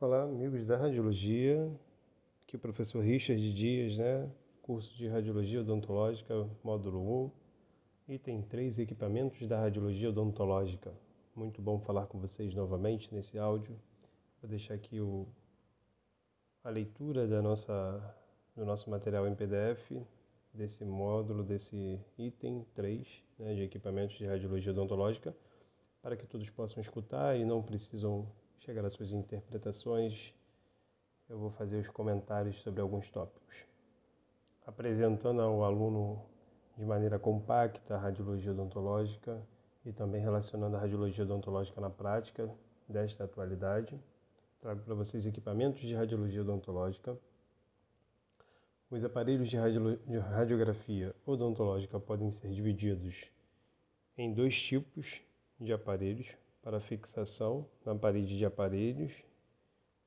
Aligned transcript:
Olá, 0.00 0.24
amigos 0.24 0.66
da 0.66 0.76
Radiologia. 0.76 1.70
Aqui 2.42 2.56
é 2.56 2.58
o 2.58 2.60
professor 2.60 3.00
Richard 3.00 3.54
Dias, 3.54 3.96
né? 3.96 4.28
Curso 4.60 4.92
de 4.96 5.06
Radiologia 5.06 5.60
Odontológica, 5.60 6.50
módulo 6.64 7.30
1, 8.08 8.14
item 8.14 8.42
3, 8.42 8.80
equipamentos 8.80 9.46
da 9.46 9.60
Radiologia 9.60 10.08
Odontológica. 10.08 10.92
Muito 11.34 11.62
bom 11.62 11.78
falar 11.78 12.06
com 12.06 12.18
vocês 12.18 12.52
novamente 12.56 13.14
nesse 13.14 13.38
áudio. 13.38 13.78
Vou 14.42 14.50
deixar 14.50 14.74
aqui 14.74 15.00
o, 15.00 15.28
a 16.64 16.70
leitura 16.70 17.28
da 17.28 17.40
nossa, 17.40 18.16
do 18.56 18.64
nosso 18.66 18.90
material 18.90 19.28
em 19.28 19.34
PDF, 19.36 19.92
desse 20.52 20.84
módulo, 20.84 21.44
desse 21.44 22.00
item 22.18 22.66
3, 22.74 23.06
né, 23.38 23.54
de 23.54 23.62
equipamentos 23.62 24.18
de 24.18 24.26
Radiologia 24.26 24.72
Odontológica, 24.72 25.34
para 26.02 26.16
que 26.16 26.26
todos 26.26 26.50
possam 26.50 26.82
escutar 26.82 27.38
e 27.38 27.44
não 27.44 27.62
precisam 27.62 28.28
chegar 28.64 28.84
às 28.84 28.94
suas 28.94 29.12
interpretações, 29.12 30.32
eu 31.28 31.38
vou 31.38 31.50
fazer 31.50 31.78
os 31.78 31.88
comentários 31.88 32.60
sobre 32.62 32.80
alguns 32.80 33.08
tópicos. 33.10 33.54
Apresentando 34.66 35.42
ao 35.42 35.64
aluno 35.64 36.24
de 36.76 36.84
maneira 36.84 37.18
compacta 37.18 37.94
a 37.94 37.98
radiologia 37.98 38.52
odontológica 38.52 39.40
e 39.84 39.92
também 39.92 40.20
relacionando 40.20 40.76
a 40.76 40.80
radiologia 40.80 41.24
odontológica 41.24 41.78
na 41.80 41.90
prática 41.90 42.50
desta 42.88 43.24
atualidade. 43.24 44.00
Trago 44.60 44.80
para 44.82 44.94
vocês 44.94 45.26
equipamentos 45.26 45.82
de 45.82 45.94
radiologia 45.94 46.40
odontológica. 46.40 47.18
Os 48.90 49.04
aparelhos 49.04 49.50
de, 49.50 49.58
de 50.06 50.18
radiografia 50.18 51.14
odontológica 51.26 52.00
podem 52.00 52.30
ser 52.30 52.50
divididos 52.50 53.14
em 54.16 54.32
dois 54.32 54.56
tipos 54.62 55.20
de 55.60 55.72
aparelhos, 55.72 56.26
para 56.64 56.80
fixação 56.80 57.68
na 57.84 57.94
parede 57.94 58.38
de 58.38 58.46
aparelhos 58.46 59.12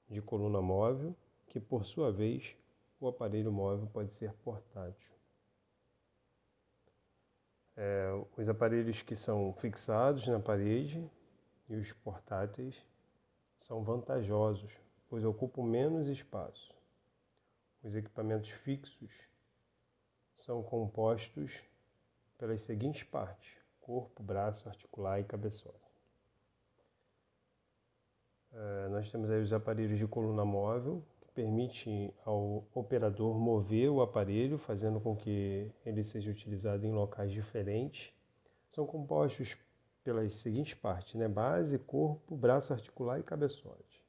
de 0.09 0.19
coluna 0.23 0.59
móvel, 0.59 1.15
que 1.45 1.59
por 1.59 1.85
sua 1.85 2.11
vez 2.11 2.55
o 2.99 3.07
aparelho 3.07 3.51
móvel 3.51 3.87
pode 3.93 4.15
ser 4.15 4.33
portátil. 4.37 5.11
É, 7.75 8.09
os 8.35 8.49
aparelhos 8.49 9.03
que 9.03 9.15
são 9.15 9.53
fixados 9.61 10.27
na 10.27 10.39
parede 10.39 11.07
e 11.69 11.75
os 11.75 11.93
portáteis 11.93 12.75
são 13.55 13.83
vantajosos, 13.83 14.71
pois 15.07 15.23
ocupam 15.23 15.63
menos 15.63 16.07
espaço. 16.07 16.73
Os 17.83 17.95
equipamentos 17.95 18.49
fixos 18.49 19.11
são 20.33 20.63
compostos 20.63 21.53
pelas 22.35 22.61
seguintes 22.61 23.03
partes: 23.03 23.55
corpo, 23.79 24.23
braço, 24.23 24.67
articular 24.67 25.19
e 25.19 25.23
cabeçote. 25.23 25.86
É, 28.59 28.87
nós 28.89 29.11
temos 29.11 29.29
aí 29.29 29.39
os 29.39 29.53
aparelhos 29.53 29.99
de 29.99 30.07
coluna 30.07 30.43
móvel, 30.43 31.03
que 31.21 31.31
permite 31.31 32.11
ao 32.25 32.67
operador 32.73 33.37
mover 33.37 33.87
o 33.91 34.01
aparelho, 34.01 34.57
fazendo 34.57 34.99
com 34.99 35.15
que 35.15 35.71
ele 35.85 36.03
seja 36.03 36.31
utilizado 36.31 36.83
em 36.83 36.91
locais 36.91 37.31
diferentes. 37.31 38.11
São 38.71 38.83
compostos 38.87 39.55
pelas 40.03 40.33
seguintes 40.33 40.73
partes, 40.73 41.13
né? 41.13 41.27
base, 41.27 41.77
corpo, 41.77 42.35
braço 42.35 42.73
articular 42.73 43.19
e 43.19 43.23
cabeçote. 43.23 44.03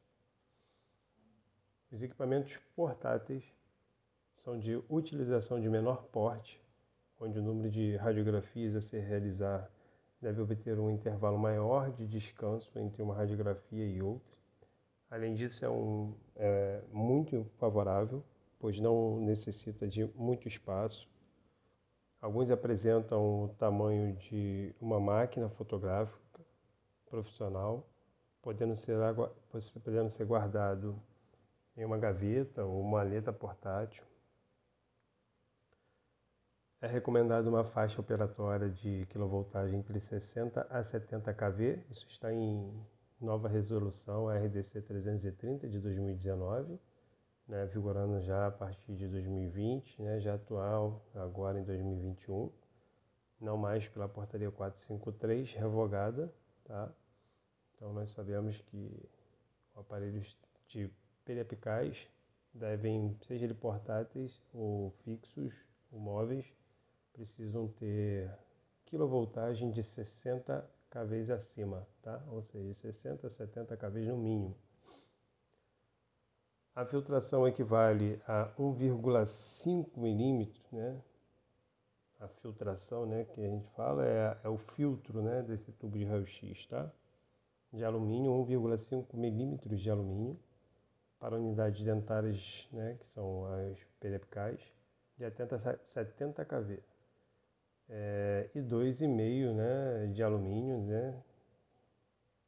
Os 1.92 2.02
equipamentos 2.02 2.56
portáteis 2.74 3.44
são 4.32 4.58
de 4.58 4.82
utilização 4.88 5.60
de 5.60 5.68
menor 5.68 6.04
porte, 6.04 6.58
onde 7.20 7.38
o 7.38 7.42
número 7.42 7.70
de 7.70 7.96
radiografias 7.96 8.74
a 8.74 8.80
ser 8.80 9.00
realizar 9.00 9.70
deve 10.22 10.40
obter 10.40 10.78
um 10.78 10.90
intervalo 10.90 11.38
maior 11.38 11.92
de 11.92 12.06
descanso 12.06 12.70
entre 12.78 13.02
uma 13.02 13.14
radiografia 13.14 13.84
e 13.84 14.00
outra. 14.00 14.37
Além 15.10 15.34
disso, 15.34 15.64
é, 15.64 15.70
um, 15.70 16.14
é 16.36 16.82
muito 16.92 17.44
favorável, 17.58 18.22
pois 18.58 18.78
não 18.78 19.18
necessita 19.20 19.88
de 19.88 20.04
muito 20.14 20.46
espaço. 20.46 21.08
Alguns 22.20 22.50
apresentam 22.50 23.44
o 23.44 23.48
tamanho 23.58 24.14
de 24.16 24.74
uma 24.80 25.00
máquina 25.00 25.48
fotográfica 25.48 26.18
profissional, 27.06 27.88
podendo 28.42 28.76
ser, 28.76 28.96
podendo 29.82 30.10
ser 30.10 30.26
guardado 30.26 31.00
em 31.76 31.84
uma 31.84 31.96
gaveta 31.96 32.64
ou 32.64 32.82
maleta 32.82 33.32
portátil. 33.32 34.04
É 36.80 36.86
recomendado 36.86 37.46
uma 37.46 37.64
faixa 37.64 38.00
operatória 38.00 38.68
de 38.68 39.06
quilovoltagem 39.10 39.78
entre 39.78 39.98
60 39.98 40.66
a 40.68 40.84
70 40.84 41.32
kV, 41.32 41.82
isso 41.90 42.06
está 42.08 42.32
em 42.32 42.72
nova 43.20 43.48
resolução 43.48 44.28
RDC 44.28 44.80
330 44.82 45.68
de 45.68 45.80
2019, 45.80 46.78
né, 47.46 47.66
vigorando 47.66 48.20
já 48.22 48.46
a 48.46 48.50
partir 48.50 48.94
de 48.94 49.08
2020, 49.08 50.02
né, 50.02 50.20
já 50.20 50.34
atual 50.34 51.02
agora 51.14 51.58
em 51.58 51.64
2021, 51.64 52.50
não 53.40 53.56
mais 53.56 53.88
pela 53.88 54.08
portaria 54.08 54.50
453 54.50 55.52
revogada, 55.54 56.32
tá? 56.64 56.92
Então 57.74 57.92
nós 57.92 58.10
sabemos 58.10 58.60
que 58.62 59.08
aparelhos 59.74 60.36
de 60.68 60.90
periapicais 61.24 61.96
devem, 62.52 63.16
seja 63.22 63.44
ele 63.44 63.54
portáteis 63.54 64.42
ou 64.52 64.90
fixos 65.04 65.54
ou 65.92 66.00
móveis, 66.00 66.44
precisam 67.12 67.68
ter 67.68 68.30
quilovoltagem 68.84 69.70
de 69.70 69.82
60 69.82 70.77
kV 70.90 71.32
acima, 71.32 71.86
tá? 72.02 72.22
Ou 72.28 72.42
seja, 72.42 72.72
60 72.74 73.28
70 73.30 73.76
kV 73.76 74.06
no 74.06 74.16
mínimo. 74.16 74.56
A 76.74 76.84
filtração 76.84 77.46
equivale 77.46 78.22
a 78.26 78.52
1,5 78.58 79.98
milímetros, 79.98 80.64
né? 80.72 81.00
A 82.20 82.28
filtração, 82.28 83.06
né, 83.06 83.24
que 83.24 83.40
a 83.40 83.48
gente 83.48 83.68
fala 83.76 84.04
é, 84.04 84.38
é 84.42 84.48
o 84.48 84.58
filtro, 84.58 85.22
né, 85.22 85.42
desse 85.42 85.70
tubo 85.72 85.98
de 85.98 86.04
raio-x, 86.04 86.66
tá? 86.66 86.90
De 87.72 87.84
alumínio, 87.84 88.32
1,5 88.32 89.16
milímetros 89.16 89.80
de 89.80 89.90
alumínio 89.90 90.38
para 91.18 91.36
unidades 91.36 91.84
dentárias, 91.84 92.68
né, 92.72 92.96
que 92.98 93.06
são 93.08 93.44
as 93.46 93.78
periapicais, 94.00 94.60
de 95.16 95.24
até 95.24 95.46
70 95.84 96.44
kV 96.44 96.82
é, 97.88 98.50
e 98.54 98.60
2,5 98.60 99.54
né, 99.54 100.06
de 100.12 100.22
alumínio 100.22 100.78
né, 100.82 101.14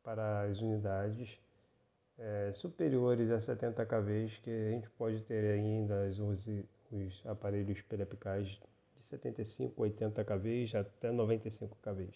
para 0.03 0.43
as 0.43 0.61
unidades 0.61 1.39
é, 2.19 2.53
superiores 2.53 3.31
a 3.31 3.41
70 3.41 3.85
kV, 3.87 4.29
que 4.43 4.51
a 4.51 4.71
gente 4.73 4.91
pode 4.91 5.23
ter 5.23 5.53
ainda 5.53 6.09
os, 6.11 6.47
os 6.93 7.27
aparelhos 7.27 7.81
periapicais 7.83 8.49
de 8.95 9.03
75, 9.03 9.81
80 9.83 10.25
kV 10.25 10.71
até 10.77 11.11
95 11.11 11.77
kV. 11.81 12.09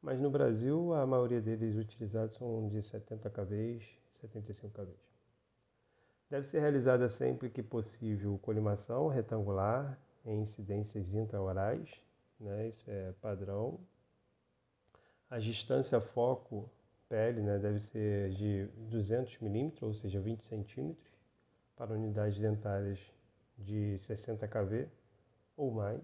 Mas 0.00 0.20
no 0.20 0.30
Brasil, 0.30 0.94
a 0.94 1.06
maioria 1.06 1.40
deles 1.40 1.76
utilizados 1.76 2.36
são 2.36 2.68
de 2.68 2.82
70 2.82 3.30
kV, 3.30 3.82
75 4.08 4.72
kV. 4.72 4.92
Deve 6.30 6.46
ser 6.46 6.60
realizada 6.60 7.08
sempre 7.08 7.50
que 7.50 7.62
possível 7.62 8.38
colimação 8.38 9.08
retangular 9.08 9.98
em 10.24 10.40
incidências 10.40 11.14
intraorais 11.14 11.90
né? 12.42 12.68
Isso 12.68 12.90
é 12.90 13.12
padrão. 13.20 13.80
A 15.30 15.38
distância 15.38 16.00
foco 16.00 16.70
pele 17.08 17.40
né, 17.42 17.58
deve 17.58 17.80
ser 17.80 18.30
de 18.30 18.66
200 18.90 19.38
milímetros, 19.40 19.82
ou 19.82 19.94
seja, 19.94 20.20
20 20.20 20.44
centímetros, 20.44 21.12
para 21.76 21.92
unidades 21.92 22.38
dentárias 22.38 22.98
de 23.58 23.98
60 23.98 24.46
kV 24.48 24.88
ou 25.56 25.70
mais, 25.70 26.02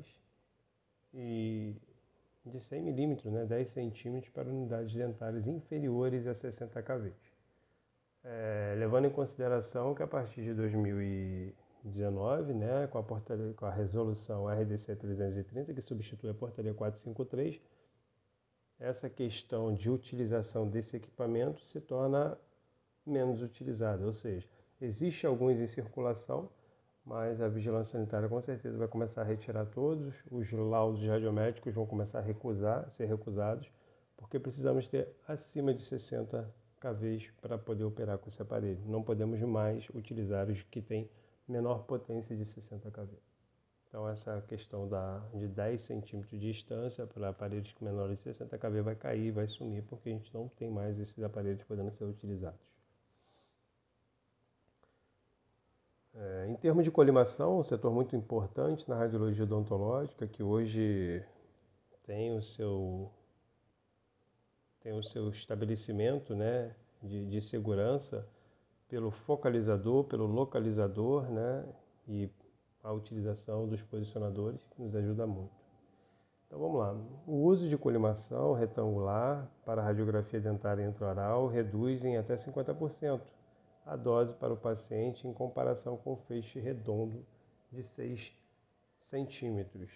e 1.15 1.75
de 2.44 2.60
100 2.60 2.82
milímetros, 2.82 3.32
né, 3.32 3.44
10 3.47 3.71
centímetros, 3.71 4.31
para 4.32 4.48
unidades 4.48 4.93
dentárias 4.94 5.47
inferiores 5.47 6.27
a 6.27 6.34
60 6.34 6.82
kV. 6.82 7.12
É, 8.25 8.74
levando 8.78 9.07
em 9.07 9.10
consideração 9.10 9.95
que 9.95 10.03
a 10.03 10.07
partir 10.07 10.42
de 10.42 10.54
2000 10.54 11.54
19, 11.84 12.53
né, 12.54 12.86
com, 12.86 12.98
a 12.98 13.03
portaria, 13.03 13.53
com 13.54 13.66
a 13.66 13.71
resolução 13.71 14.47
RDC 14.47 14.97
330, 14.97 15.72
que 15.72 15.80
substitui 15.80 16.30
a 16.30 16.34
portaria 16.34 16.75
453, 16.75 17.60
essa 18.78 19.10
questão 19.10 19.75
de 19.75 19.91
utilização 19.91 20.69
desse 20.69 20.97
equipamento 20.97 21.65
se 21.65 21.80
torna 21.80 22.39
menos 23.04 23.42
utilizada, 23.42 24.04
ou 24.07 24.15
seja, 24.15 24.47
existe 24.80 25.27
alguns 25.27 25.59
em 25.59 25.66
circulação, 25.66 26.48
mas 27.04 27.41
a 27.41 27.48
vigilância 27.48 27.92
sanitária 27.92 28.28
com 28.28 28.41
certeza 28.41 28.77
vai 28.77 28.86
começar 28.86 29.22
a 29.22 29.24
retirar 29.24 29.66
todos, 29.66 30.15
os 30.31 30.53
laudos 30.53 31.03
radiométricos 31.03 31.74
vão 31.74 31.86
começar 31.86 32.19
a 32.19 32.22
recusar, 32.22 32.89
ser 32.91 33.07
recusados, 33.07 33.69
porque 34.16 34.39
precisamos 34.39 34.86
ter 34.86 35.09
acima 35.27 35.72
de 35.72 35.81
60 35.81 36.48
kV 36.81 37.31
para 37.41 37.59
poder 37.59 37.84
operar 37.84 38.19
com 38.19 38.28
esse 38.28 38.41
aparelho. 38.41 38.81
Não 38.86 39.03
podemos 39.03 39.41
mais 39.41 39.89
utilizar 39.91 40.48
os 40.48 40.63
que 40.65 40.81
têm 40.81 41.09
menor 41.48 41.84
potência 41.84 42.36
de 42.36 42.45
60 42.45 42.91
kV. 42.91 43.18
Então 43.89 44.06
essa 44.09 44.41
questão 44.42 44.86
da, 44.86 45.18
de 45.34 45.48
10 45.48 45.80
centímetros 45.83 46.30
de 46.39 46.53
distância 46.53 47.06
para 47.06 47.30
aparelhos 47.30 47.74
menores 47.80 48.18
de 48.18 48.24
60 48.24 48.59
kV 48.59 48.83
vai 48.83 48.95
cair, 48.95 49.30
vai 49.30 49.48
sumir, 49.48 49.83
porque 49.84 50.10
a 50.10 50.12
gente 50.12 50.33
não 50.34 50.48
tem 50.48 50.71
mais 50.71 50.98
esses 50.98 51.22
aparelhos 51.22 51.62
podendo 51.65 51.91
ser 51.92 52.04
utilizados. 52.04 52.60
É, 56.15 56.48
em 56.48 56.56
termos 56.56 56.84
de 56.84 56.91
colimação, 56.91 57.60
um 57.60 57.62
setor 57.62 57.92
muito 57.92 58.15
importante 58.15 58.89
na 58.89 58.97
radiologia 58.97 59.45
odontológica, 59.45 60.27
que 60.27 60.42
hoje 60.42 61.24
tem 62.04 62.36
o 62.36 62.42
seu, 62.42 63.10
tem 64.80 64.92
o 64.92 65.03
seu 65.03 65.30
estabelecimento 65.30 66.34
né, 66.34 66.74
de, 67.03 67.24
de 67.27 67.41
segurança 67.41 68.27
pelo 68.88 69.10
focalizador, 69.10 70.04
pelo 70.04 70.26
localizador 70.26 71.30
né, 71.30 71.64
e 72.06 72.30
a 72.82 72.92
utilização 72.92 73.68
dos 73.68 73.82
posicionadores, 73.82 74.66
que 74.66 74.80
nos 74.80 74.96
ajuda 74.96 75.26
muito. 75.26 75.52
Então 76.46 76.58
vamos 76.58 76.78
lá. 76.78 76.96
O 77.26 77.42
uso 77.44 77.68
de 77.68 77.76
colimação 77.76 78.54
retangular 78.54 79.46
para 79.66 79.82
radiografia 79.82 80.40
dentária 80.40 80.82
intraoral 80.82 81.46
reduz 81.46 82.04
em 82.04 82.16
até 82.16 82.36
50% 82.36 83.20
a 83.84 83.96
dose 83.96 84.34
para 84.34 84.52
o 84.52 84.56
paciente 84.56 85.28
em 85.28 85.32
comparação 85.32 85.96
com 85.98 86.14
o 86.14 86.16
feixe 86.16 86.58
redondo 86.58 87.24
de 87.70 87.82
6 87.82 88.32
centímetros. 88.96 89.90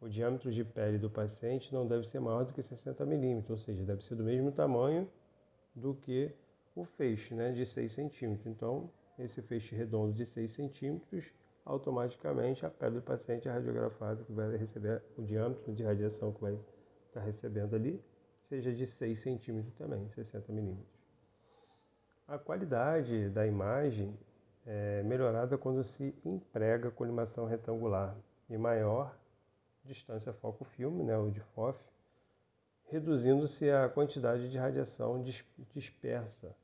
O 0.00 0.08
diâmetro 0.08 0.52
de 0.52 0.64
pele 0.64 0.98
do 0.98 1.10
paciente 1.10 1.72
não 1.72 1.86
deve 1.86 2.04
ser 2.04 2.20
maior 2.20 2.44
do 2.44 2.52
que 2.52 2.62
60 2.62 3.04
milímetros, 3.04 3.50
ou 3.50 3.58
seja, 3.58 3.82
deve 3.82 4.04
ser 4.04 4.14
do 4.14 4.24
mesmo 4.24 4.50
tamanho 4.52 5.08
do 5.74 5.94
que 5.94 6.32
o 6.74 6.84
feixe 6.84 7.34
né, 7.34 7.52
de 7.52 7.66
6 7.66 7.92
centímetros. 7.92 8.46
Então, 8.46 8.90
esse 9.18 9.42
feixe 9.42 9.74
redondo 9.74 10.12
de 10.12 10.24
6 10.24 10.50
centímetros, 10.50 11.24
automaticamente 11.64 12.66
a 12.66 12.70
pele 12.70 12.96
do 12.96 13.02
paciente 13.02 13.48
é 13.48 13.52
radiografada, 13.52 14.24
que 14.24 14.32
vai 14.32 14.56
receber 14.56 15.02
o 15.16 15.22
diâmetro 15.22 15.72
de 15.72 15.82
radiação 15.82 16.32
que 16.32 16.40
vai 16.40 16.58
estar 17.06 17.20
recebendo 17.20 17.76
ali, 17.76 18.02
seja 18.40 18.72
de 18.72 18.86
6 18.86 19.22
centímetros 19.22 19.74
também, 19.74 20.08
60 20.08 20.52
milímetros. 20.52 21.02
A 22.26 22.38
qualidade 22.38 23.28
da 23.30 23.46
imagem 23.46 24.18
é 24.66 25.02
melhorada 25.02 25.58
quando 25.58 25.84
se 25.84 26.14
emprega 26.24 26.90
colimação 26.90 27.46
retangular 27.46 28.16
e 28.48 28.56
maior 28.56 29.16
distância 29.84 30.32
foco-filme, 30.32 31.02
né, 31.02 31.16
o 31.18 31.30
de 31.30 31.40
FOF, 31.54 31.78
reduzindo-se 32.86 33.70
a 33.70 33.88
quantidade 33.88 34.50
de 34.50 34.58
radiação 34.58 35.22
dispersa 35.74 36.54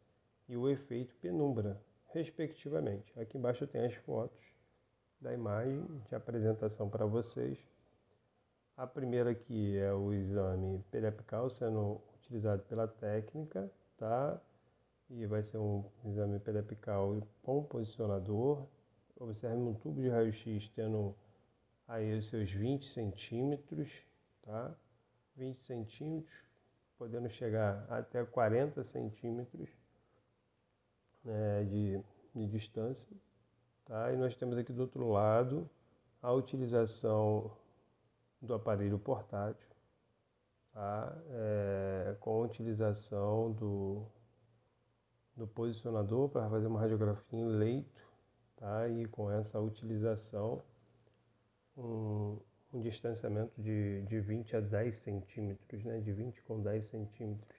e 0.49 0.57
o 0.57 0.69
efeito 0.69 1.15
penumbra, 1.17 1.81
respectivamente. 2.07 3.13
Aqui 3.21 3.37
embaixo 3.37 3.67
tem 3.67 3.85
as 3.85 3.95
fotos 3.95 4.41
da 5.21 5.33
imagem 5.33 5.85
de 6.09 6.15
apresentação 6.15 6.89
para 6.89 7.05
vocês. 7.05 7.59
A 8.77 8.87
primeira 8.87 9.31
aqui 9.31 9.77
é 9.77 9.93
o 9.93 10.13
exame 10.13 10.83
periapical 10.91 11.51
sendo 11.51 12.01
utilizado 12.15 12.63
pela 12.63 12.87
técnica, 12.87 13.71
tá? 13.97 14.41
e 15.11 15.27
vai 15.27 15.43
ser 15.43 15.59
um 15.59 15.85
exame 16.05 16.39
periapical 16.39 17.21
com 17.43 17.63
posicionador. 17.65 18.67
Observe 19.17 19.57
um 19.57 19.75
tubo 19.75 20.01
de 20.01 20.09
raio-x 20.09 20.69
tendo 20.75 21.15
aí 21.87 22.19
os 22.19 22.29
seus 22.29 22.51
20 22.51 22.87
centímetros, 22.87 23.91
tá? 24.43 24.75
20 25.37 25.59
centímetros, 25.61 26.35
podendo 26.99 27.29
chegar 27.31 27.87
até 27.89 28.25
40 28.25 28.85
centímetros 28.85 29.69
né, 31.29 31.65
de, 31.65 32.01
de 32.35 32.47
distância. 32.47 33.15
Tá? 33.85 34.13
E 34.13 34.17
nós 34.17 34.37
temos 34.37 34.59
aqui 34.59 34.73
do 34.73 34.83
outro 34.83 35.09
lado 35.09 35.69
a 36.23 36.33
utilização 36.33 37.51
do 38.41 38.55
aparelho 38.55 38.99
portátil, 38.99 39.69
tá? 40.73 41.17
É, 41.31 42.17
com 42.21 42.43
a 42.43 42.45
utilização 42.45 43.53
do 43.53 44.07
do 45.39 45.47
posicionador 45.47 46.29
para 46.29 46.51
fazer 46.51 46.67
uma 46.67 46.81
radiografia 46.81 47.39
em 47.39 47.47
leito, 47.47 48.03
tá? 48.57 48.89
E 48.89 49.07
com 49.07 49.31
essa 49.31 49.61
utilização, 49.61 50.61
um, 51.77 52.37
um 52.73 52.81
distanciamento 52.81 53.53
de, 53.57 54.03
de 54.03 54.21
20 54.21 54.57
a 54.57 54.61
10 54.61 54.95
centímetros, 54.97 55.85
né? 55.85 56.01
De 56.01 56.13
20 56.13 56.43
com 56.43 56.61
10 56.61 56.85
centímetros. 56.85 57.58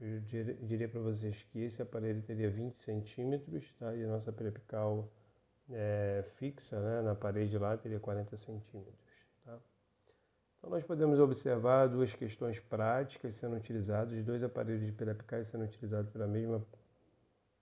Eu 0.00 0.20
diria 0.20 0.88
para 0.88 1.00
vocês 1.00 1.42
que 1.50 1.60
esse 1.60 1.82
aparelho 1.82 2.22
teria 2.22 2.48
20 2.50 2.78
centímetros, 2.78 3.64
tá? 3.78 3.94
E 3.96 4.04
a 4.04 4.06
nossa 4.06 4.32
periapical 4.32 5.10
é, 5.70 6.24
fixa, 6.36 6.80
né? 6.80 7.02
Na 7.02 7.14
parede 7.14 7.58
lá 7.58 7.76
teria 7.76 7.98
40 7.98 8.36
centímetros, 8.36 8.94
tá? 9.44 9.58
Então 10.58 10.70
nós 10.70 10.84
podemos 10.84 11.18
observar 11.18 11.88
duas 11.88 12.14
questões 12.14 12.60
práticas 12.60 13.34
sendo 13.34 13.56
utilizadas, 13.56 14.24
dois 14.24 14.44
aparelhos 14.44 14.86
de 14.86 14.92
periapicais 14.92 15.48
sendo 15.48 15.64
utilizados 15.64 16.10
pela 16.12 16.26
mesma 16.26 16.64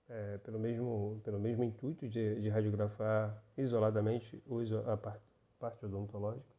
é, 0.09 0.39
pelo, 0.39 0.59
mesmo, 0.59 1.21
pelo 1.25 1.39
mesmo 1.39 1.65
intuito 1.65 2.09
de, 2.09 2.41
de 2.41 2.49
radiografar 2.49 3.43
isoladamente 3.57 4.43
a 4.87 4.97
parte, 4.97 5.25
parte 5.59 5.85
odontológica. 5.85 6.56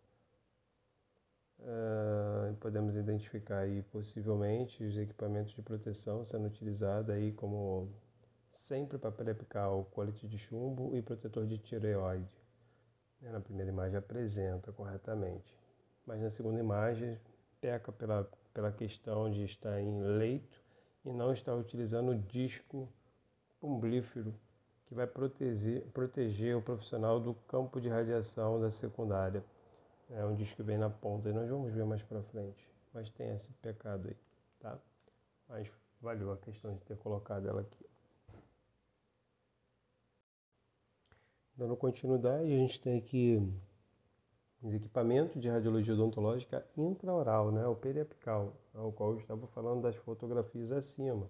É, 1.60 2.54
podemos 2.60 2.96
identificar 2.96 3.60
aí 3.60 3.82
possivelmente 3.84 4.84
os 4.84 4.98
equipamentos 4.98 5.54
de 5.54 5.62
proteção 5.62 6.24
sendo 6.24 6.48
utilizados 6.48 7.10
aí 7.10 7.32
como 7.34 7.90
sempre 8.52 8.98
papel 8.98 9.32
apical, 9.32 9.86
colete 9.92 10.28
de 10.28 10.38
chumbo 10.38 10.96
e 10.96 11.02
protetor 11.02 11.46
de 11.46 11.58
tireoide. 11.58 12.28
Na 13.22 13.40
primeira 13.40 13.72
imagem 13.72 13.98
apresenta 13.98 14.72
corretamente, 14.72 15.58
mas 16.06 16.22
na 16.22 16.30
segunda 16.30 16.60
imagem 16.60 17.20
peca 17.60 17.92
pela, 17.92 18.30
pela 18.54 18.72
questão 18.72 19.30
de 19.30 19.44
estar 19.44 19.82
em 19.82 20.02
leito 20.02 20.62
e 21.04 21.12
não 21.12 21.34
estar 21.34 21.56
utilizando 21.56 22.12
o 22.12 22.20
disco 22.20 22.88
umbrífero 23.62 24.34
que 24.86 24.94
vai 24.94 25.08
proteger, 25.08 25.86
proteger 25.88 26.56
o 26.56 26.62
profissional 26.62 27.20
do 27.20 27.34
campo 27.34 27.82
de 27.82 27.90
radiação 27.90 28.60
da 28.62 28.72
secundária. 28.72 29.44
É 30.10 30.24
um 30.26 30.36
disco 30.36 30.64
vem 30.64 30.78
na 30.78 30.90
ponta 30.90 31.30
e 31.30 31.34
nós 31.34 31.50
vamos 31.50 31.74
ver 31.74 31.86
mais 31.86 32.02
para 32.04 32.22
frente. 32.24 32.66
Mas 32.94 33.10
tem 33.10 33.30
esse 33.36 33.52
pecado 33.54 34.08
aí, 34.08 34.16
tá? 34.60 34.80
Mas 35.50 35.70
valeu 36.02 36.32
a 36.32 36.38
questão 36.38 36.74
de 36.74 36.82
ter 36.82 36.98
colocado 36.98 37.48
ela 37.48 37.62
aqui. 37.62 37.86
Dando 41.56 41.76
continuidade, 41.76 42.46
a 42.46 42.58
gente 42.58 42.80
tem 42.80 42.98
aqui 42.98 43.42
os 44.62 44.74
equipamentos 44.74 45.42
de 45.42 45.50
radiologia 45.50 45.94
odontológica 45.94 46.66
intraoral, 46.76 47.52
né, 47.52 47.66
o 47.68 47.76
periapical, 47.76 48.54
ao 48.74 48.92
qual 48.92 49.12
eu 49.12 49.20
estava 49.20 49.48
falando 49.48 49.82
das 49.82 49.96
fotografias 49.98 50.72
acima. 50.72 51.30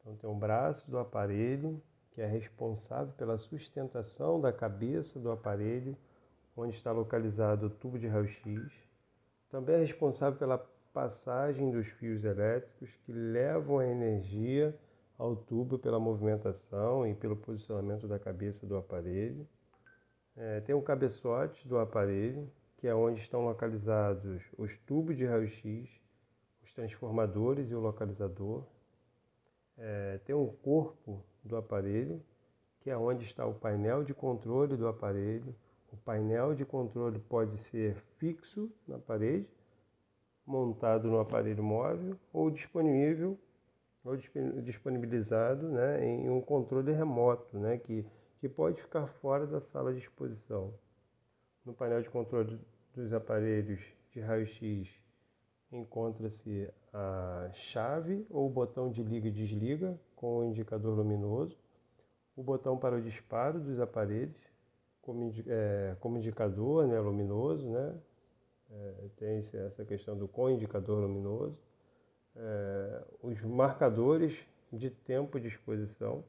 Então 0.00 0.16
tem 0.16 0.28
o 0.28 0.34
braço 0.34 0.90
do 0.90 0.98
aparelho, 0.98 1.82
que 2.10 2.20
é 2.20 2.26
responsável 2.26 3.12
pela 3.14 3.38
sustentação 3.38 4.40
da 4.40 4.52
cabeça 4.52 5.18
do 5.18 5.30
aparelho, 5.30 5.96
onde 6.56 6.76
está 6.76 6.92
localizado 6.92 7.66
o 7.66 7.70
tubo 7.70 7.98
de 7.98 8.06
raio-x. 8.06 8.72
Também 9.50 9.76
é 9.76 9.78
responsável 9.78 10.38
pela 10.38 10.58
passagem 10.92 11.70
dos 11.70 11.86
fios 11.88 12.24
elétricos 12.24 12.90
que 13.04 13.12
levam 13.12 13.78
a 13.78 13.86
energia 13.86 14.78
ao 15.18 15.36
tubo 15.36 15.78
pela 15.78 16.00
movimentação 16.00 17.06
e 17.06 17.14
pelo 17.14 17.36
posicionamento 17.36 18.08
da 18.08 18.18
cabeça 18.18 18.66
do 18.66 18.76
aparelho. 18.76 19.46
É, 20.36 20.60
tem 20.60 20.74
o 20.74 20.82
cabeçote 20.82 21.66
do 21.68 21.78
aparelho, 21.78 22.50
que 22.78 22.88
é 22.88 22.94
onde 22.94 23.20
estão 23.20 23.44
localizados 23.44 24.42
os 24.58 24.76
tubos 24.86 25.16
de 25.16 25.24
raio-x, 25.24 25.88
os 26.62 26.72
transformadores 26.74 27.70
e 27.70 27.74
o 27.74 27.80
localizador 27.80 28.64
é, 29.76 30.18
tem 30.24 30.34
um 30.34 30.46
corpo 30.46 31.24
do 31.42 31.56
aparelho, 31.56 32.22
que 32.80 32.90
é 32.90 32.96
onde 32.96 33.24
está 33.24 33.46
o 33.46 33.54
painel 33.54 34.04
de 34.04 34.14
controle 34.14 34.76
do 34.76 34.86
aparelho. 34.86 35.54
O 35.92 35.96
painel 35.98 36.54
de 36.54 36.64
controle 36.64 37.18
pode 37.18 37.58
ser 37.58 37.96
fixo 38.18 38.72
na 38.88 38.98
parede, 38.98 39.46
montado 40.46 41.08
no 41.08 41.20
aparelho 41.20 41.62
móvel 41.62 42.16
ou 42.32 42.50
disponível 42.50 43.38
ou 44.04 44.16
disponibilizado 44.62 45.68
né, 45.68 46.04
em 46.04 46.28
um 46.28 46.40
controle 46.40 46.92
remoto, 46.92 47.56
né, 47.56 47.78
que, 47.78 48.04
que 48.40 48.48
pode 48.48 48.80
ficar 48.80 49.06
fora 49.06 49.46
da 49.46 49.60
sala 49.60 49.92
de 49.92 50.00
exposição. 50.00 50.74
No 51.64 51.72
painel 51.72 52.02
de 52.02 52.10
controle 52.10 52.58
dos 52.94 53.12
aparelhos 53.12 53.80
de 54.10 54.20
raio-x 54.20 54.88
encontra-se 55.70 56.68
a 56.92 57.48
chave 57.52 58.26
ou 58.28 58.50
botão 58.50 58.90
de 58.90 59.02
liga 59.02 59.28
e 59.28 59.30
desliga 59.30 59.98
com 60.16 60.38
o 60.38 60.44
indicador 60.44 60.96
luminoso, 60.96 61.56
o 62.34 62.42
botão 62.42 62.76
para 62.76 62.96
o 62.96 63.02
disparo 63.02 63.60
dos 63.60 63.78
aparelhos 63.78 64.51
como, 65.02 65.34
é, 65.46 65.96
como 66.00 66.16
indicador 66.16 66.86
né, 66.86 66.98
luminoso, 66.98 67.68
né? 67.68 67.94
É, 68.70 69.08
tem 69.16 69.36
essa 69.36 69.84
questão 69.84 70.16
do 70.16 70.26
com 70.26 70.48
indicador 70.48 71.02
luminoso, 71.02 71.58
é, 72.34 73.04
os 73.22 73.38
marcadores 73.42 74.34
de 74.72 74.88
tempo 74.88 75.38
de 75.38 75.48
exposição, 75.48 76.24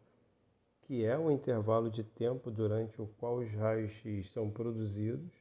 que 0.81 1.05
é 1.05 1.17
o 1.17 1.31
intervalo 1.31 1.89
de 1.89 2.03
tempo 2.03 2.51
durante 2.51 3.01
o 3.01 3.07
qual 3.17 3.37
os 3.37 3.49
raios 3.53 3.91
X 4.01 4.29
são 4.33 4.49
produzidos, 4.49 5.31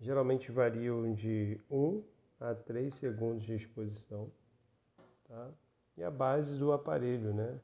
geralmente 0.00 0.50
variam 0.50 1.12
de 1.12 1.60
1 1.70 2.02
a 2.40 2.54
3 2.54 2.94
segundos 2.94 3.44
de 3.44 3.54
exposição. 3.54 4.30
Tá? 5.28 5.50
E 5.98 6.02
a 6.02 6.10
base 6.10 6.58
do 6.58 6.72
aparelho, 6.72 7.34
né? 7.34 7.60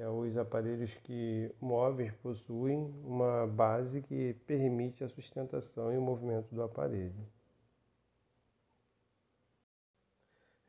É 0.00 0.08
os 0.08 0.34
aparelhos 0.38 0.94
que 1.04 1.54
móveis 1.60 2.10
possuem 2.22 2.90
uma 3.04 3.46
base 3.46 4.00
que 4.00 4.32
permite 4.46 5.04
a 5.04 5.08
sustentação 5.08 5.92
e 5.92 5.98
o 5.98 6.00
movimento 6.00 6.54
do 6.54 6.62
aparelho. 6.62 7.28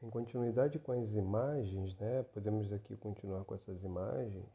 Em 0.01 0.09
continuidade 0.09 0.79
com 0.79 0.91
as 0.91 1.13
imagens, 1.13 1.95
né, 1.95 2.23
podemos 2.33 2.73
aqui 2.73 2.97
continuar 2.97 3.45
com 3.45 3.55
essas 3.55 3.85
imagens. 3.85 4.51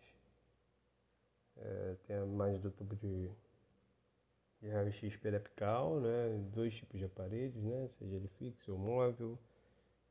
É, 1.56 1.96
tem 2.06 2.16
a 2.16 2.26
imagem 2.26 2.60
do 2.60 2.70
tubo 2.70 2.94
de, 2.96 3.30
de 4.60 4.68
raio-x 4.68 5.16
periapical, 5.16 6.00
né, 6.00 6.36
dois 6.52 6.74
tipos 6.74 6.98
de 6.98 7.06
aparelhos, 7.06 7.62
né, 7.62 7.88
seja 7.98 8.16
ele 8.16 8.28
fixo 8.38 8.72
ou 8.72 8.78
móvel. 8.78 9.38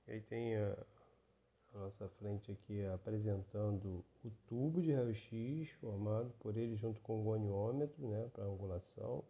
E 0.07 0.13
aí 0.13 0.22
tem 0.22 0.55
a, 0.55 0.75
a 1.75 1.79
nossa 1.79 2.08
frente 2.08 2.51
aqui 2.51 2.86
apresentando 2.86 4.03
o 4.24 4.32
tubo 4.48 4.82
de 4.82 4.94
raio-x 4.94 5.70
formado 5.82 6.32
por 6.39 6.55
ele 6.58 6.75
junto 6.77 7.01
com 7.01 7.20
o 7.20 7.24
goniômetro, 7.24 8.08
né, 8.08 8.29
para 8.34 8.46
angulação 8.46 9.24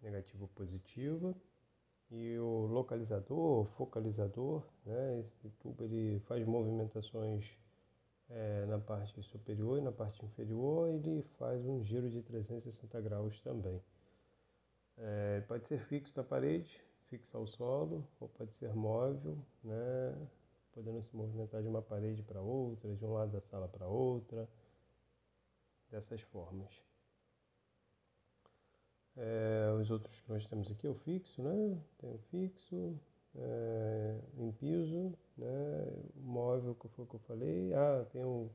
negativa 0.00 0.44
ou 0.44 0.48
positiva 0.48 1.34
e 2.10 2.38
o 2.38 2.66
localizador, 2.66 3.66
focalizador, 3.76 4.62
né? 4.84 5.20
Esse 5.20 5.50
tubo 5.58 5.82
ele 5.82 6.20
faz 6.20 6.46
movimentações 6.46 7.44
é, 8.30 8.64
na 8.66 8.78
parte 8.78 9.20
superior 9.22 9.78
e 9.78 9.82
na 9.82 9.90
parte 9.92 10.24
inferior, 10.24 10.88
ele 10.88 11.22
faz 11.38 11.64
um 11.66 11.82
giro 11.84 12.08
de 12.08 12.22
360 12.22 13.00
graus 13.00 13.40
também. 13.40 13.82
É, 14.98 15.40
pode 15.48 15.66
ser 15.66 15.80
fixo 15.86 16.16
na 16.16 16.22
parede, 16.24 16.80
fixo 17.08 17.36
ao 17.36 17.46
solo, 17.46 18.06
ou 18.20 18.28
pode 18.28 18.52
ser 18.54 18.72
móvel, 18.74 19.36
né? 19.64 20.28
Podendo 20.76 21.02
se 21.02 21.16
movimentar 21.16 21.62
de 21.62 21.68
uma 21.68 21.80
parede 21.80 22.22
para 22.22 22.38
outra, 22.38 22.94
de 22.94 23.02
um 23.02 23.14
lado 23.14 23.32
da 23.32 23.40
sala 23.40 23.66
para 23.66 23.88
outra, 23.88 24.46
dessas 25.90 26.20
formas. 26.20 26.70
É, 29.16 29.72
os 29.80 29.90
outros 29.90 30.20
que 30.20 30.28
nós 30.30 30.44
temos 30.44 30.70
aqui 30.70 30.86
é 30.86 30.90
o 30.90 30.94
fixo, 30.94 31.42
né? 31.42 31.82
Tem 31.96 32.10
o 32.10 32.18
fixo, 32.30 33.00
é, 33.34 34.20
em 34.36 34.52
piso, 34.52 35.14
né? 35.38 35.46
móvel, 36.16 36.74
que 36.74 36.88
foi 36.88 37.06
o 37.06 37.08
que 37.08 37.14
eu 37.14 37.20
falei. 37.20 37.72
Ah, 37.72 38.04
tem 38.12 38.22
o. 38.22 38.50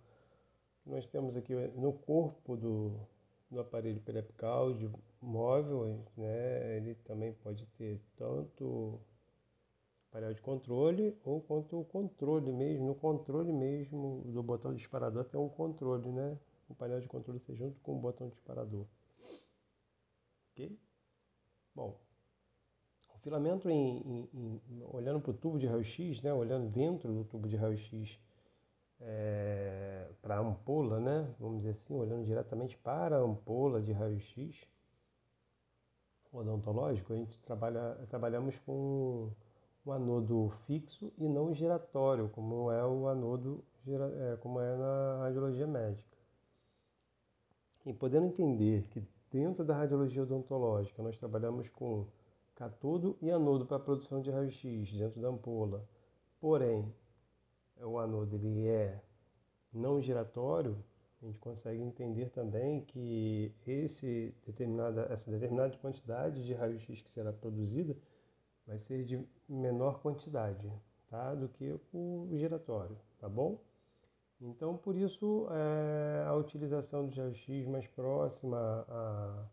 Nós 0.85 1.07
temos 1.07 1.35
aqui 1.35 1.55
no 1.55 1.91
corpo 1.91 2.55
do, 2.55 2.99
do 3.49 3.59
aparelho 3.59 3.99
periapical 4.01 4.75
de 4.75 4.87
móvel, 5.19 6.05
né? 6.15 6.77
Ele 6.77 6.93
também 7.03 7.33
pode 7.33 7.65
ter 7.77 7.99
tanto 8.15 9.01
painel 10.11 10.33
de 10.33 10.41
controle 10.41 11.17
ou 11.23 11.41
quanto 11.41 11.79
o 11.79 11.85
controle 11.85 12.51
mesmo, 12.51 12.85
no 12.85 12.95
controle 12.95 13.51
mesmo 13.51 14.23
do 14.25 14.43
botão 14.43 14.73
disparador 14.73 15.23
tem 15.25 15.39
um 15.39 15.49
controle, 15.49 16.11
né? 16.11 16.37
O 16.69 16.75
painel 16.75 16.99
de 16.99 17.07
controle 17.07 17.39
ser 17.39 17.55
junto 17.55 17.79
com 17.79 17.97
o 17.97 17.99
botão 17.99 18.27
disparador. 18.29 18.85
Ok? 20.51 20.77
Bom, 21.73 21.97
o 23.15 23.17
filamento, 23.19 23.69
em, 23.69 23.99
em, 23.99 24.29
em, 24.33 24.83
olhando 24.91 25.21
para 25.21 25.31
o 25.31 25.33
tubo 25.33 25.57
de 25.57 25.67
raio-x, 25.67 26.21
né, 26.21 26.33
olhando 26.33 26.69
dentro 26.69 27.13
do 27.13 27.23
tubo 27.23 27.47
de 27.47 27.55
raio-x 27.55 28.19
é, 28.99 30.09
para 30.21 30.35
a 30.35 30.39
ampola, 30.39 30.99
né, 30.99 31.33
vamos 31.39 31.59
dizer 31.59 31.71
assim, 31.71 31.93
olhando 31.95 32.25
diretamente 32.25 32.77
para 32.77 33.17
a 33.17 33.19
ampola 33.19 33.81
de 33.81 33.91
raio-x 33.91 34.55
odontológico, 36.33 37.13
a 37.13 37.17
gente 37.17 37.37
trabalha, 37.39 37.95
trabalhamos 38.09 38.57
com 38.59 39.31
um 39.85 39.91
anodo 39.91 40.51
fixo 40.65 41.11
e 41.17 41.27
não 41.27 41.53
giratório, 41.53 42.29
como 42.29 42.71
é 42.71 42.85
o 42.85 43.07
anodo, 43.07 43.63
é, 43.87 44.37
como 44.37 44.59
é 44.59 44.75
na 44.75 45.17
radiologia 45.23 45.67
médica. 45.67 46.17
E 47.85 47.93
podendo 47.93 48.27
entender 48.27 48.87
que 48.89 49.01
Dentro 49.31 49.63
da 49.63 49.73
radiologia 49.73 50.23
odontológica, 50.23 51.01
nós 51.01 51.17
trabalhamos 51.17 51.69
com 51.69 52.05
catodo 52.53 53.17
e 53.21 53.31
anodo 53.31 53.65
para 53.65 53.77
a 53.77 53.79
produção 53.79 54.21
de 54.21 54.29
raio-x 54.29 54.91
dentro 54.91 55.21
da 55.21 55.29
ampola. 55.29 55.87
Porém, 56.41 56.93
o 57.81 57.97
anodo 57.97 58.35
ele 58.35 58.67
é 58.67 59.01
não 59.71 60.01
giratório, 60.01 60.83
a 61.21 61.25
gente 61.25 61.39
consegue 61.39 61.81
entender 61.81 62.29
também 62.31 62.81
que 62.81 63.55
esse 63.65 64.35
determinada, 64.45 65.07
essa 65.09 65.31
determinada 65.31 65.77
quantidade 65.77 66.43
de 66.43 66.53
raio-x 66.53 67.01
que 67.01 67.13
será 67.13 67.31
produzida 67.31 67.95
vai 68.71 68.79
ser 68.79 69.03
de 69.03 69.21
menor 69.49 69.99
quantidade 69.99 70.71
tá? 71.09 71.35
do 71.35 71.49
que 71.49 71.77
o 71.93 72.29
giratório, 72.37 72.97
tá 73.19 73.27
bom? 73.27 73.59
Então, 74.39 74.77
por 74.77 74.95
isso, 74.95 75.47
é, 75.51 76.23
a 76.25 76.33
utilização 76.35 77.05
do 77.05 77.15
raio-x 77.15 77.67
mais 77.67 77.85
próxima 77.87 78.57
a, 78.87 79.45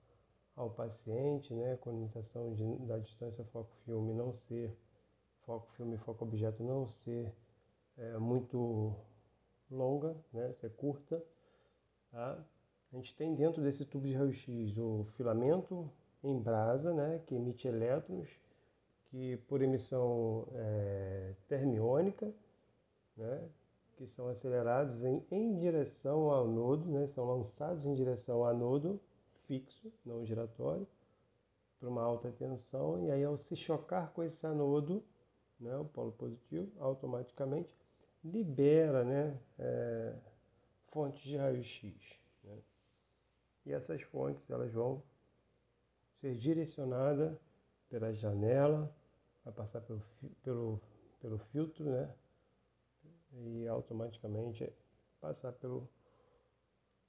ao 0.55 0.71
paciente, 0.71 1.53
né, 1.53 1.77
com 1.79 1.91
limitação 1.91 2.55
de, 2.55 2.65
da 2.87 2.97
distância 2.99 3.45
foco-filme 3.47 4.15
não 4.15 4.33
ser, 4.33 4.73
foco-filme 5.45 5.99
foco-objeto 5.99 6.63
não 6.63 6.87
ser 6.87 7.35
é, 7.99 8.17
muito 8.19 8.95
longa, 9.69 10.17
né, 10.33 10.53
ser 10.61 10.71
curta, 10.71 11.21
tá? 12.13 12.43
a 12.93 12.97
gente 12.97 13.15
tem 13.17 13.35
dentro 13.35 13.61
desse 13.63 13.85
tubo 13.85 14.07
de 14.07 14.15
raio-x 14.15 14.79
o 14.79 15.05
filamento 15.17 15.91
em 16.23 16.41
brasa, 16.41 16.95
né, 16.95 17.21
que 17.27 17.35
emite 17.35 17.67
elétrons, 17.67 18.29
que 19.11 19.37
por 19.49 19.63
emissão 19.63 20.47
é, 20.55 21.35
termiônica, 21.49 22.33
né, 23.17 23.49
que 23.97 24.07
são 24.07 24.29
acelerados 24.29 25.03
em, 25.03 25.25
em 25.31 25.59
direção 25.59 26.31
ao 26.31 26.47
nodo, 26.47 26.89
né? 26.89 27.09
são 27.09 27.25
lançados 27.25 27.85
em 27.85 27.95
direção 27.95 28.45
ao 28.45 28.57
nodo 28.57 29.01
fixo, 29.47 29.93
não 30.05 30.25
giratório, 30.25 30.87
para 31.81 31.89
uma 31.89 32.03
alta 32.03 32.31
tensão, 32.31 33.05
e 33.05 33.11
aí 33.11 33.25
ao 33.25 33.37
se 33.37 33.57
chocar 33.57 34.13
com 34.13 34.23
esse 34.23 34.47
anodo, 34.47 35.03
né, 35.59 35.77
o 35.77 35.85
polo 35.85 36.13
positivo, 36.13 36.71
automaticamente 36.79 37.69
libera 38.25 39.05
né, 39.05 39.37
é, 39.59 40.15
fontes 40.89 41.23
de 41.23 41.37
raio-x. 41.37 41.95
Né? 42.45 42.59
E 43.67 43.73
essas 43.73 44.03
fontes 44.03 44.49
elas 44.51 44.73
vão 44.73 45.03
ser 46.21 46.37
direcionadas 46.37 47.37
pela 47.89 48.13
janela, 48.13 48.95
vai 49.49 49.55
passar 49.55 49.81
pelo, 49.81 50.03
pelo, 50.43 50.81
pelo 51.21 51.39
filtro, 51.39 51.85
né? 51.85 52.15
e 53.33 53.67
automaticamente 53.69 54.71
passar 55.21 55.53
pelo 55.53 55.89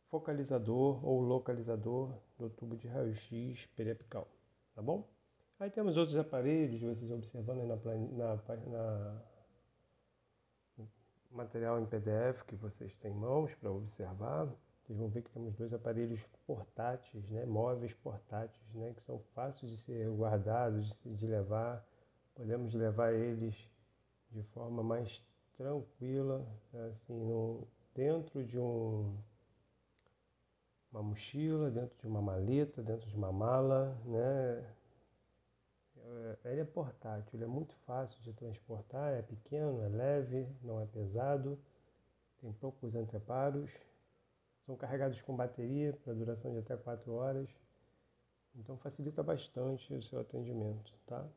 focalizador 0.08 1.06
ou 1.06 1.22
localizador 1.22 2.14
do 2.38 2.50
tubo 2.50 2.76
de 2.76 2.88
raio-x 2.88 3.66
periapical, 3.76 4.28
tá 4.76 4.82
bom? 4.82 5.08
Aí 5.60 5.70
temos 5.70 5.98
outros 5.98 6.18
aparelhos, 6.18 6.82
vocês 6.82 7.12
observando 7.12 7.62
aí 7.62 7.68
na, 7.68 7.76
na, 7.76 8.36
na 8.68 9.22
material 11.32 11.80
em 11.80 11.86
PDF 11.86 12.44
que 12.48 12.56
vocês 12.56 12.96
têm 12.98 13.12
em 13.12 13.16
mãos 13.16 13.54
para 13.56 13.70
observar. 13.70 14.48
Vocês 14.82 14.98
vão 14.98 15.10
ver 15.10 15.22
que 15.22 15.30
temos 15.30 15.54
dois 15.56 15.74
aparelhos 15.74 16.20
portáteis, 16.48 17.30
né, 17.30 17.46
móveis 17.46 17.94
portáteis, 17.96 18.74
né, 18.74 18.94
que 18.96 19.04
são 19.04 19.20
fáceis 19.36 19.72
de 19.72 19.78
ser 19.80 20.10
guardados, 20.10 20.98
de 21.06 21.28
levar. 21.28 21.86
Podemos 22.40 22.74
levar 22.74 23.12
eles 23.12 23.54
de 24.32 24.42
forma 24.54 24.82
mais 24.82 25.22
tranquila, 25.58 26.48
assim, 26.74 27.14
no, 27.14 27.68
dentro 27.94 28.46
de 28.46 28.58
um, 28.58 29.14
uma 30.90 31.04
mochila, 31.04 31.70
dentro 31.70 31.98
de 32.00 32.08
uma 32.08 32.22
maleta, 32.22 32.82
dentro 32.82 33.10
de 33.10 33.16
uma 33.18 33.30
mala, 33.30 33.94
né? 34.06 34.74
É, 35.98 36.38
ele 36.46 36.62
é 36.62 36.64
portátil, 36.64 37.30
ele 37.34 37.44
é 37.44 37.48
muito 37.48 37.76
fácil 37.86 38.18
de 38.22 38.32
transportar, 38.32 39.16
é 39.16 39.22
pequeno, 39.22 39.84
é 39.84 39.90
leve, 39.90 40.48
não 40.62 40.80
é 40.80 40.86
pesado, 40.86 41.60
tem 42.40 42.54
poucos 42.54 42.96
anteparos, 42.96 43.70
são 44.62 44.78
carregados 44.78 45.22
com 45.24 45.36
bateria 45.36 45.92
para 46.06 46.14
duração 46.14 46.54
de 46.54 46.60
até 46.60 46.78
4 46.78 47.12
horas, 47.12 47.50
então 48.56 48.78
facilita 48.78 49.22
bastante 49.22 49.94
o 49.94 50.02
seu 50.02 50.22
atendimento, 50.22 50.94
tá? 51.06 51.28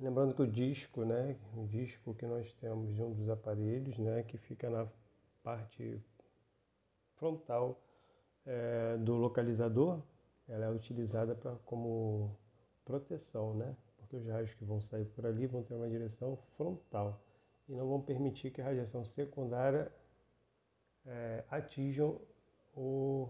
Lembrando 0.00 0.34
que 0.34 0.40
o 0.40 0.46
disco, 0.46 1.04
né, 1.04 1.36
o 1.54 1.66
disco 1.66 2.14
que 2.14 2.24
nós 2.24 2.50
temos 2.54 2.94
de 2.94 3.02
um 3.02 3.12
dos 3.12 3.28
aparelhos, 3.28 3.98
né, 3.98 4.22
que 4.22 4.38
fica 4.38 4.70
na 4.70 4.88
parte 5.42 6.00
frontal 7.16 7.78
é, 8.46 8.96
do 8.96 9.16
localizador, 9.16 10.00
ela 10.48 10.64
é 10.64 10.70
utilizada 10.70 11.34
pra, 11.34 11.54
como 11.66 12.34
proteção, 12.82 13.52
né, 13.52 13.76
porque 13.98 14.16
os 14.16 14.26
raios 14.26 14.54
que 14.54 14.64
vão 14.64 14.80
sair 14.80 15.04
por 15.04 15.26
ali 15.26 15.46
vão 15.46 15.62
ter 15.62 15.74
uma 15.74 15.88
direção 15.88 16.34
frontal 16.56 17.20
e 17.68 17.74
não 17.74 17.86
vão 17.86 18.00
permitir 18.00 18.50
que 18.50 18.62
a 18.62 18.64
radiação 18.64 19.04
secundária 19.04 19.92
é, 21.04 21.44
o 22.74 23.28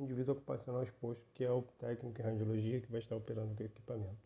indivíduo 0.00 0.34
ocupacional 0.34 0.82
exposto, 0.82 1.22
que 1.32 1.44
é 1.44 1.50
o 1.50 1.62
técnico 1.78 2.20
em 2.20 2.24
radiologia 2.24 2.80
que 2.80 2.90
vai 2.90 3.00
estar 3.00 3.14
operando 3.14 3.54
o 3.62 3.64
equipamento. 3.64 4.25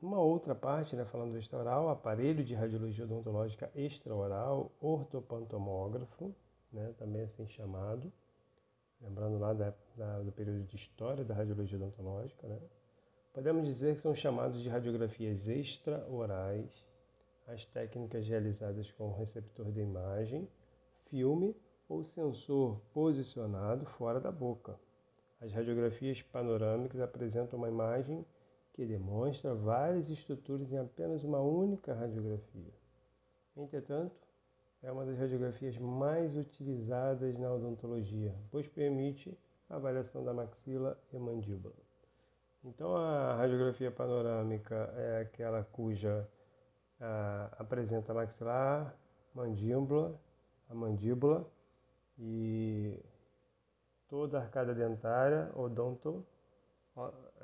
Uma 0.00 0.20
outra 0.20 0.54
parte, 0.54 0.94
né, 0.94 1.04
falando 1.06 1.32
do 1.32 1.38
extraoral, 1.38 1.88
aparelho 1.88 2.44
de 2.44 2.54
radiologia 2.54 3.04
odontológica 3.04 3.70
extraoral, 3.74 4.70
ortopantomógrafo, 4.80 6.34
né, 6.72 6.94
também 6.98 7.22
assim 7.22 7.46
chamado, 7.48 8.12
lembrando 9.00 9.38
lá 9.38 9.52
da, 9.52 9.74
da, 9.96 10.20
do 10.20 10.32
período 10.32 10.64
de 10.64 10.76
história 10.76 11.24
da 11.24 11.34
radiologia 11.34 11.76
odontológica, 11.76 12.46
né, 12.46 12.60
podemos 13.32 13.66
dizer 13.66 13.96
que 13.96 14.02
são 14.02 14.14
chamados 14.14 14.62
de 14.62 14.68
radiografias 14.68 15.46
extraorais 15.46 16.86
as 17.46 17.64
técnicas 17.66 18.26
realizadas 18.26 18.90
com 18.92 19.12
receptor 19.12 19.70
de 19.70 19.80
imagem, 19.80 20.48
filme 21.08 21.56
ou 21.88 22.02
sensor 22.02 22.80
posicionado 22.92 23.86
fora 23.86 24.20
da 24.20 24.32
boca. 24.32 24.78
As 25.40 25.52
radiografias 25.52 26.20
panorâmicas 26.22 27.00
apresentam 27.00 27.58
uma 27.58 27.68
imagem 27.68 28.26
que 28.76 28.84
demonstra 28.84 29.54
várias 29.54 30.10
estruturas 30.10 30.70
em 30.70 30.78
apenas 30.78 31.24
uma 31.24 31.40
única 31.40 31.94
radiografia. 31.94 32.74
Entretanto, 33.56 34.14
é 34.82 34.92
uma 34.92 35.06
das 35.06 35.18
radiografias 35.18 35.78
mais 35.78 36.36
utilizadas 36.36 37.38
na 37.38 37.50
odontologia, 37.50 38.34
pois 38.50 38.68
permite 38.68 39.36
a 39.70 39.76
avaliação 39.76 40.22
da 40.22 40.34
maxila 40.34 40.96
e 41.10 41.18
mandíbula. 41.18 41.74
Então, 42.62 42.94
a 42.94 43.34
radiografia 43.36 43.90
panorâmica 43.90 44.92
é 44.94 45.22
aquela 45.22 45.64
cuja 45.64 46.28
a, 47.00 47.56
apresenta 47.58 48.12
maxilar, 48.12 48.94
mandíbula, 49.34 50.20
a 50.68 50.74
mandíbula 50.74 51.50
e 52.18 53.02
toda 54.06 54.38
a 54.38 54.42
arcada 54.42 54.74
dentária 54.74 55.50
odonto, 55.54 56.26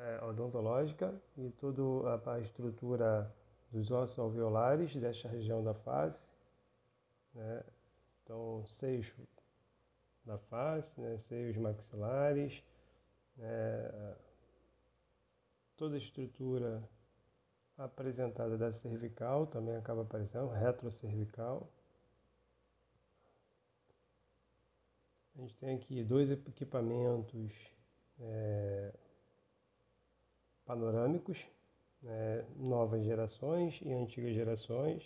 é, 0.02 0.24
odontológica 0.24 1.14
e 1.36 1.50
toda 1.52 1.82
a, 2.10 2.34
a 2.34 2.40
estrutura 2.40 3.32
dos 3.70 3.90
ossos 3.90 4.18
alveolares 4.18 4.94
desta 4.96 5.28
região 5.28 5.62
da 5.62 5.74
face, 5.74 6.28
né? 7.34 7.64
então 8.22 8.66
seios 8.66 9.10
da 10.24 10.38
face, 10.38 11.00
né? 11.00 11.18
seios 11.18 11.56
maxilares, 11.56 12.62
né? 13.36 14.16
toda 15.76 15.94
a 15.94 15.98
estrutura 15.98 16.82
apresentada 17.78 18.58
da 18.58 18.72
cervical 18.72 19.46
também 19.46 19.76
acaba 19.76 20.02
aparecendo, 20.02 20.48
retrocervical. 20.50 21.68
A 25.34 25.40
gente 25.40 25.56
tem 25.56 25.76
aqui 25.76 26.04
dois 26.04 26.30
equipamentos 26.30 27.50
é, 28.20 28.92
panorâmicos, 30.64 31.38
né, 32.02 32.44
novas 32.56 33.04
gerações 33.04 33.78
e 33.82 33.92
antigas 33.92 34.34
gerações. 34.34 35.02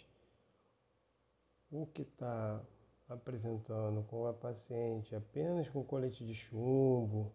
O 1.70 1.86
que 1.86 2.02
está 2.02 2.60
apresentando 3.08 4.02
com 4.04 4.26
a 4.26 4.32
paciente 4.32 5.14
apenas 5.14 5.68
com 5.68 5.84
colete 5.84 6.24
de 6.24 6.34
chumbo 6.34 7.32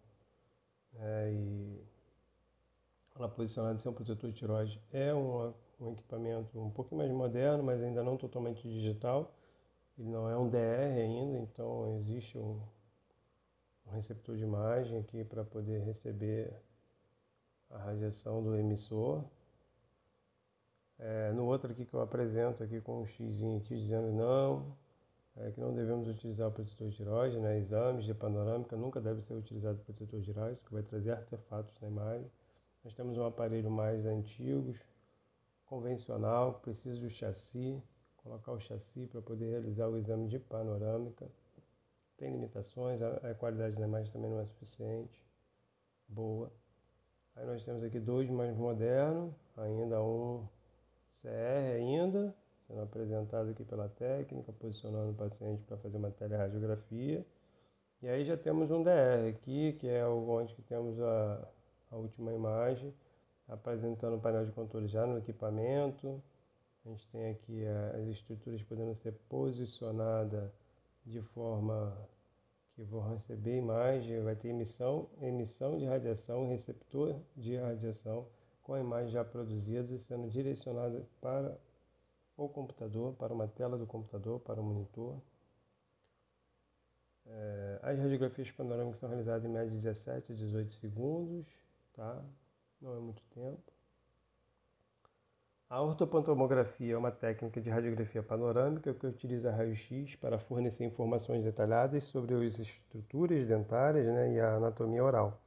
né, 0.92 1.32
e 1.32 1.84
ela 3.16 3.28
posicionada 3.28 3.78
sem 3.78 3.90
um 3.90 3.94
protetor 3.94 4.30
de 4.30 4.38
tiroide 4.38 4.80
é 4.92 5.14
um, 5.14 5.52
um 5.80 5.92
equipamento 5.92 6.58
um 6.58 6.70
pouquinho 6.70 6.98
mais 6.98 7.10
moderno, 7.12 7.62
mas 7.62 7.82
ainda 7.82 8.02
não 8.02 8.16
totalmente 8.16 8.62
digital. 8.62 9.34
Ele 9.98 10.08
não 10.08 10.28
é 10.28 10.36
um 10.36 10.48
DR 10.48 10.98
ainda, 10.98 11.38
então 11.38 11.98
existe 11.98 12.38
um, 12.38 12.60
um 13.86 13.90
receptor 13.90 14.36
de 14.36 14.42
imagem 14.42 14.98
aqui 14.98 15.24
para 15.24 15.44
poder 15.44 15.82
receber 15.82 16.52
a 17.72 17.78
radiação 17.78 18.42
do 18.42 18.56
emissor. 18.56 19.24
É, 20.98 21.32
no 21.32 21.46
outro 21.46 21.72
aqui 21.72 21.84
que 21.84 21.94
eu 21.94 22.00
apresento 22.00 22.62
aqui 22.62 22.80
com 22.80 23.02
um 23.02 23.06
X 23.06 23.42
aqui 23.42 23.76
dizendo 23.76 24.12
não, 24.12 24.76
é, 25.36 25.50
que 25.50 25.60
não 25.60 25.74
devemos 25.74 26.06
utilizar 26.06 26.48
o 26.48 26.52
protetor 26.52 26.88
de 26.90 26.96
tiroide, 26.96 27.38
né? 27.40 27.58
exames 27.58 28.04
de 28.04 28.14
panorâmica 28.14 28.76
nunca 28.76 29.00
deve 29.00 29.22
ser 29.22 29.34
utilizado 29.34 29.80
o 29.80 29.84
protetor 29.84 30.20
de 30.20 30.26
tiroide, 30.26 30.60
que 30.64 30.72
vai 30.72 30.82
trazer 30.82 31.12
artefatos 31.12 31.74
na 31.80 31.88
imagem. 31.88 32.30
Nós 32.84 32.94
temos 32.94 33.16
um 33.16 33.24
aparelho 33.24 33.70
mais 33.70 34.04
antigo, 34.06 34.74
convencional, 35.66 36.60
precisa 36.60 37.00
do 37.00 37.10
chassi, 37.10 37.82
colocar 38.18 38.52
o 38.52 38.60
chassi 38.60 39.06
para 39.10 39.22
poder 39.22 39.50
realizar 39.50 39.88
o 39.88 39.96
exame 39.96 40.28
de 40.28 40.38
panorâmica. 40.38 41.26
Tem 42.16 42.30
limitações, 42.30 43.00
a, 43.02 43.30
a 43.30 43.34
qualidade 43.34 43.76
da 43.76 43.86
imagem 43.86 44.12
também 44.12 44.30
não 44.30 44.40
é 44.40 44.46
suficiente, 44.46 45.24
boa. 46.08 46.52
Aí 47.34 47.46
nós 47.46 47.64
temos 47.64 47.82
aqui 47.82 47.98
dois 47.98 48.28
mais 48.28 48.54
modernos, 48.56 49.34
ainda 49.56 50.02
um 50.02 50.46
CR 51.20 51.76
ainda, 51.76 52.34
sendo 52.66 52.82
apresentado 52.82 53.50
aqui 53.50 53.64
pela 53.64 53.88
técnica, 53.88 54.52
posicionando 54.52 55.12
o 55.12 55.14
paciente 55.14 55.62
para 55.62 55.76
fazer 55.78 55.96
uma 55.96 56.10
teleradiografia. 56.10 57.24
E 58.02 58.08
aí 58.08 58.24
já 58.24 58.36
temos 58.36 58.70
um 58.70 58.82
DR 58.82 59.28
aqui, 59.30 59.74
que 59.74 59.88
é 59.88 60.06
onde 60.06 60.54
que 60.54 60.62
temos 60.62 61.00
a, 61.00 61.48
a 61.90 61.96
última 61.96 62.32
imagem, 62.32 62.92
apresentando 63.48 64.16
o 64.16 64.20
painel 64.20 64.44
de 64.44 64.52
controle 64.52 64.88
já 64.88 65.06
no 65.06 65.18
equipamento. 65.18 66.22
A 66.84 66.88
gente 66.88 67.08
tem 67.08 67.30
aqui 67.30 67.64
as 67.94 68.08
estruturas 68.08 68.60
podendo 68.62 68.94
ser 68.96 69.12
posicionadas 69.28 70.50
de 71.06 71.22
forma 71.22 71.96
que 72.74 72.82
vão 72.82 73.12
receber 73.12 73.56
imagem, 73.58 74.22
vai 74.22 74.34
ter 74.34 74.48
emissão, 74.48 75.08
emissão 75.20 75.78
de 75.78 75.84
radiação, 75.84 76.48
receptor 76.48 77.20
de 77.36 77.56
radiação 77.56 78.26
com 78.62 78.74
a 78.74 78.80
imagem 78.80 79.10
já 79.10 79.24
produzida 79.24 79.98
sendo 79.98 80.30
direcionada 80.30 81.06
para 81.20 81.58
o 82.36 82.48
computador, 82.48 83.14
para 83.14 83.32
uma 83.32 83.48
tela 83.48 83.76
do 83.76 83.86
computador, 83.86 84.40
para 84.40 84.60
o 84.60 84.64
monitor. 84.64 85.20
É, 87.26 87.80
as 87.82 87.98
radiografias 87.98 88.50
panorâmicas 88.50 88.98
são 88.98 89.08
realizadas 89.08 89.44
em 89.44 89.48
média 89.48 89.70
de 89.70 89.76
17 89.78 90.32
a 90.32 90.34
18 90.34 90.72
segundos 90.74 91.46
tá? 91.94 92.24
Não 92.80 92.96
é 92.96 93.00
muito 93.00 93.22
tempo. 93.34 93.71
A 95.72 95.80
ortopantomografia 95.80 96.92
é 96.92 96.98
uma 96.98 97.10
técnica 97.10 97.58
de 97.58 97.70
radiografia 97.70 98.22
panorâmica 98.22 98.92
que 98.92 99.06
utiliza 99.06 99.50
raio-x 99.50 100.14
para 100.16 100.38
fornecer 100.38 100.84
informações 100.84 101.44
detalhadas 101.44 102.04
sobre 102.04 102.34
as 102.34 102.58
estruturas 102.58 103.48
dentárias 103.48 104.04
né, 104.04 104.34
e 104.34 104.38
a 104.38 104.56
anatomia 104.56 105.02
oral. 105.02 105.40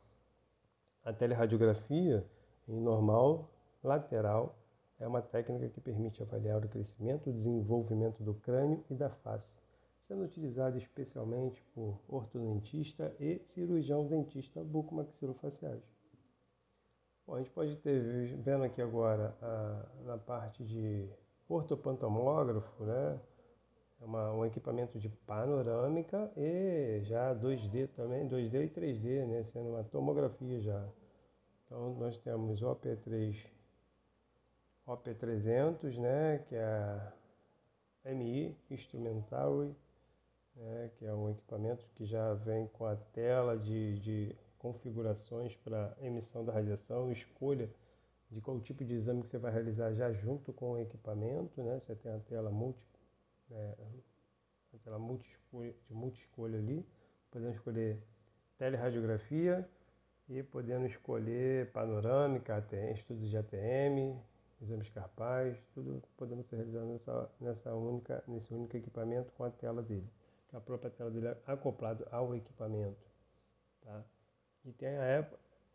A 1.04 1.14
teleradiografia, 1.14 2.26
em 2.68 2.82
normal, 2.82 3.52
lateral, 3.84 4.58
é 5.00 5.08
uma 5.08 5.22
técnica 5.22 5.70
que 5.70 5.80
permite 5.80 6.24
avaliar 6.24 6.66
o 6.66 6.70
crescimento 6.70 7.30
e 7.30 7.32
desenvolvimento 7.32 8.24
do 8.24 8.34
crânio 8.34 8.84
e 8.90 8.96
da 8.96 9.12
face, 9.12 9.54
sendo 10.00 10.24
utilizada 10.24 10.76
especialmente 10.76 11.64
por 11.76 12.02
ortodontista 12.08 13.16
e 13.20 13.44
cirurgião 13.54 14.08
dentista 14.08 14.64
bucomaxilofaciais. 14.64 15.95
Bom, 17.28 17.36
a 17.36 17.38
gente 17.40 17.50
pode 17.50 17.76
ter, 17.78 18.38
vendo 18.38 18.64
aqui 18.64 18.80
agora 18.82 19.36
a, 19.42 19.86
na 20.06 20.18
parte 20.18 20.64
de 20.64 21.10
ortopantomógrafo, 21.50 22.84
né? 22.84 23.20
É 24.00 24.06
uma, 24.06 24.32
um 24.32 24.46
equipamento 24.46 25.00
de 25.00 25.10
panorâmica 25.10 26.32
e 26.38 27.02
já 27.06 27.34
2D 27.34 27.88
também, 27.96 28.28
2D 28.30 28.66
e 28.66 28.70
3D, 28.70 29.26
né? 29.26 29.44
Sendo 29.52 29.70
uma 29.70 29.84
tomografia 29.84 30.62
já. 30.62 30.88
Então 31.66 31.96
nós 31.96 32.16
temos 32.20 32.62
OP3, 32.62 33.36
OP300, 34.88 35.98
né? 35.98 36.44
Que 36.48 36.56
é 36.56 36.64
a 36.64 37.14
MI 38.06 38.56
Instrumentary, 38.70 39.76
né? 40.56 40.92
que 40.98 41.06
é 41.06 41.14
um 41.14 41.32
equipamento 41.32 41.84
que 41.96 42.06
já 42.06 42.36
vem 42.36 42.68
com 42.68 42.86
a 42.86 42.96
tela 42.96 43.58
de, 43.58 44.00
de 44.00 44.36
configurações 44.66 45.56
para 45.58 45.96
emissão 46.02 46.44
da 46.44 46.52
radiação, 46.52 47.12
escolha 47.12 47.70
de 48.32 48.42
qual 48.42 48.60
tipo 48.60 48.84
de 48.84 48.96
exame 48.96 49.22
que 49.22 49.28
você 49.28 49.38
vai 49.38 49.52
realizar 49.52 49.94
já 49.94 50.12
junto 50.12 50.52
com 50.52 50.72
o 50.72 50.80
equipamento, 50.80 51.62
né? 51.62 51.80
Você 51.80 51.94
tem 51.94 52.12
a 52.12 52.20
tela 52.22 52.50
multi, 52.50 52.80
é, 53.52 53.76
a 54.74 54.78
tela 54.80 54.98
multi 54.98 55.30
de 55.88 55.94
multi-escolha 55.94 56.58
ali, 56.58 56.84
podendo 57.30 57.54
escolher 57.54 58.02
teleradiografia 58.58 59.70
e 60.28 60.42
podendo 60.42 60.88
escolher 60.88 61.72
panorâmica, 61.72 62.58
ATM, 62.58 62.94
estudos 62.96 63.30
de 63.30 63.38
ATM, 63.38 64.20
exames 64.64 64.90
carpais, 64.90 65.56
tudo 65.76 66.02
podendo 66.18 66.42
ser 66.42 66.56
realizado 66.56 66.88
nessa, 66.88 67.32
nessa 67.40 67.76
única, 67.76 68.24
nesse 68.28 68.52
único 68.52 68.76
equipamento 68.76 69.32
com 69.34 69.44
a 69.44 69.52
tela 69.52 69.84
dele, 69.84 70.10
que 70.50 70.56
a 70.56 70.60
própria 70.60 70.90
tela 70.90 71.12
dele 71.12 71.28
é 71.28 71.38
acoplado 71.46 72.08
ao 72.10 72.36
equipamento. 72.36 73.06
Tá? 73.82 74.04
E 74.66 74.72
tem 74.74 74.90
a 74.90 75.30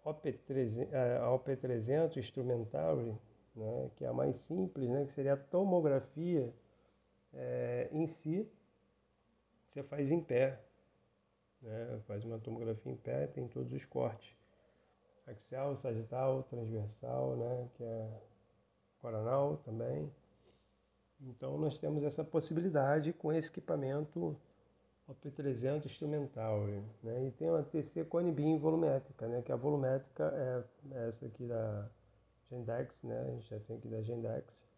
OP300, 0.05 0.93
a 0.93 1.39
OP300 1.39 2.17
Instrumentary, 2.17 3.17
né, 3.55 3.91
que 3.97 4.05
é 4.05 4.09
a 4.09 4.13
mais 4.13 4.37
simples, 4.41 4.89
né, 4.89 5.05
que 5.07 5.13
seria 5.13 5.35
a 5.35 5.37
tomografia 5.37 6.53
é, 7.33 7.89
em 7.93 8.09
si, 8.09 8.51
você 9.69 9.83
faz 9.85 10.11
em 10.11 10.21
pé. 10.21 10.61
Né, 11.63 12.01
faz 12.07 12.25
uma 12.25 12.39
tomografia 12.39 12.91
em 12.91 12.97
pé, 12.97 13.29
tem 13.29 13.47
todos 13.47 13.73
os 13.73 13.85
cortes. 13.85 14.35
Axial, 15.27 15.77
sagital, 15.77 16.43
transversal, 16.45 17.37
né, 17.37 17.69
que 17.77 17.85
é 17.85 18.21
coronal 19.01 19.59
também. 19.59 20.11
Então 21.21 21.59
nós 21.59 21.79
temos 21.79 22.03
essa 22.03 22.25
possibilidade 22.25 23.13
com 23.13 23.33
esse 23.33 23.49
equipamento 23.49 24.37
OP300 25.11 25.87
instrumental. 25.87 26.67
Né? 27.03 27.27
E 27.27 27.31
tem 27.33 27.51
uma 27.51 27.63
TC 27.63 28.05
Cone 28.05 28.33
Beam 28.33 28.59
volumétrica, 28.59 29.27
né? 29.27 29.43
que 29.43 29.53
a 29.53 29.57
volumétrica 29.57 30.33
é 30.35 31.09
essa 31.09 31.27
aqui 31.27 31.45
da 31.45 31.89
Gendex, 32.51 33.03
né? 33.03 33.21
a 33.21 33.31
gente 33.31 33.49
já 33.49 33.59
tem 33.61 33.77
aqui 33.77 33.89
da 33.89 34.03
Gendex. 34.03 34.71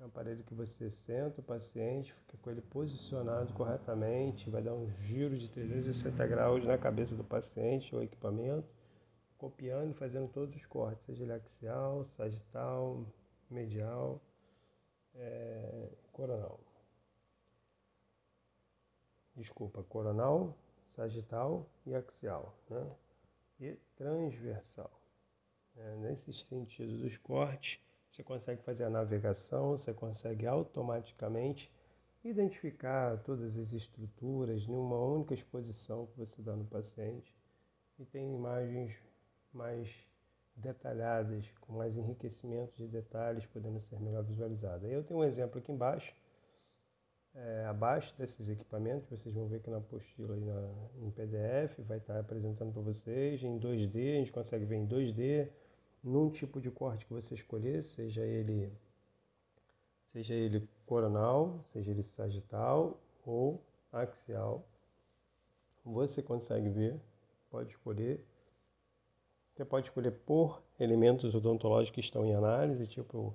É 0.00 0.04
um 0.04 0.08
aparelho 0.08 0.42
que 0.42 0.54
você 0.54 0.90
senta 0.90 1.40
o 1.40 1.44
paciente, 1.44 2.12
fica 2.12 2.36
com 2.42 2.50
ele 2.50 2.60
posicionado 2.60 3.52
corretamente, 3.52 4.50
vai 4.50 4.60
dar 4.60 4.74
um 4.74 4.90
giro 5.02 5.38
de 5.38 5.48
360 5.48 6.26
graus 6.26 6.64
na 6.64 6.76
cabeça 6.76 7.14
do 7.14 7.22
paciente 7.22 7.94
ou 7.94 8.02
equipamento, 8.02 8.66
copiando 9.38 9.92
e 9.92 9.94
fazendo 9.94 10.28
todos 10.32 10.56
os 10.56 10.66
cortes, 10.66 11.04
seja 11.06 11.22
ele 11.22 11.32
axial, 11.32 12.02
sagital, 12.02 13.04
medial, 13.48 14.20
é, 15.14 15.88
coronal. 16.12 16.58
Desculpa, 19.34 19.82
coronal, 19.84 20.54
sagital 20.86 21.66
e 21.86 21.94
axial, 21.94 22.54
né? 22.68 22.86
E 23.60 23.76
transversal. 23.96 24.90
É, 25.76 25.96
nesses 25.96 26.44
sentidos 26.46 27.00
dos 27.00 27.16
cortes, 27.18 27.80
você 28.10 28.22
consegue 28.22 28.62
fazer 28.62 28.84
a 28.84 28.90
navegação, 28.90 29.70
você 29.70 29.94
consegue 29.94 30.46
automaticamente 30.46 31.70
identificar 32.22 33.16
todas 33.22 33.58
as 33.58 33.72
estruturas 33.72 34.62
em 34.68 34.76
uma 34.76 34.98
única 34.98 35.34
exposição 35.34 36.06
que 36.06 36.18
você 36.18 36.42
dá 36.42 36.54
no 36.54 36.66
paciente 36.66 37.34
e 37.98 38.04
tem 38.04 38.34
imagens 38.34 38.94
mais 39.52 39.88
detalhadas, 40.54 41.44
com 41.62 41.72
mais 41.72 41.96
enriquecimento 41.96 42.76
de 42.76 42.86
detalhes, 42.86 43.46
podendo 43.46 43.80
ser 43.80 43.98
melhor 43.98 44.22
visualizadas. 44.22 44.90
Eu 44.90 45.02
tenho 45.02 45.20
um 45.20 45.24
exemplo 45.24 45.58
aqui 45.58 45.72
embaixo, 45.72 46.14
é, 47.34 47.64
abaixo 47.66 48.14
desses 48.18 48.48
equipamentos, 48.48 49.08
vocês 49.08 49.34
vão 49.34 49.46
ver 49.46 49.60
que 49.60 49.70
na 49.70 49.78
apostila 49.78 50.34
aí 50.34 50.44
na, 50.44 50.70
em 51.00 51.10
PDF, 51.10 51.78
vai 51.80 51.98
estar 51.98 52.18
apresentando 52.18 52.72
para 52.72 52.82
vocês 52.82 53.42
em 53.42 53.58
2D, 53.58 54.16
a 54.16 54.18
gente 54.18 54.32
consegue 54.32 54.64
ver 54.64 54.76
em 54.76 54.86
2D, 54.86 55.48
num 56.02 56.30
tipo 56.30 56.60
de 56.60 56.70
corte 56.70 57.06
que 57.06 57.12
você 57.12 57.34
escolher, 57.34 57.82
seja 57.82 58.22
ele 58.22 58.70
seja 60.12 60.34
ele 60.34 60.68
coronal, 60.84 61.60
seja 61.64 61.90
ele 61.90 62.02
sagital 62.02 63.00
ou 63.24 63.62
axial. 63.90 64.66
Você 65.84 66.22
consegue 66.22 66.68
ver, 66.68 67.00
pode 67.50 67.70
escolher. 67.70 68.24
Você 69.54 69.64
pode 69.64 69.86
escolher 69.86 70.10
por 70.10 70.62
elementos 70.78 71.34
odontológicos 71.34 71.94
que 71.94 72.00
estão 72.00 72.26
em 72.26 72.34
análise, 72.34 72.86
tipo 72.86 73.34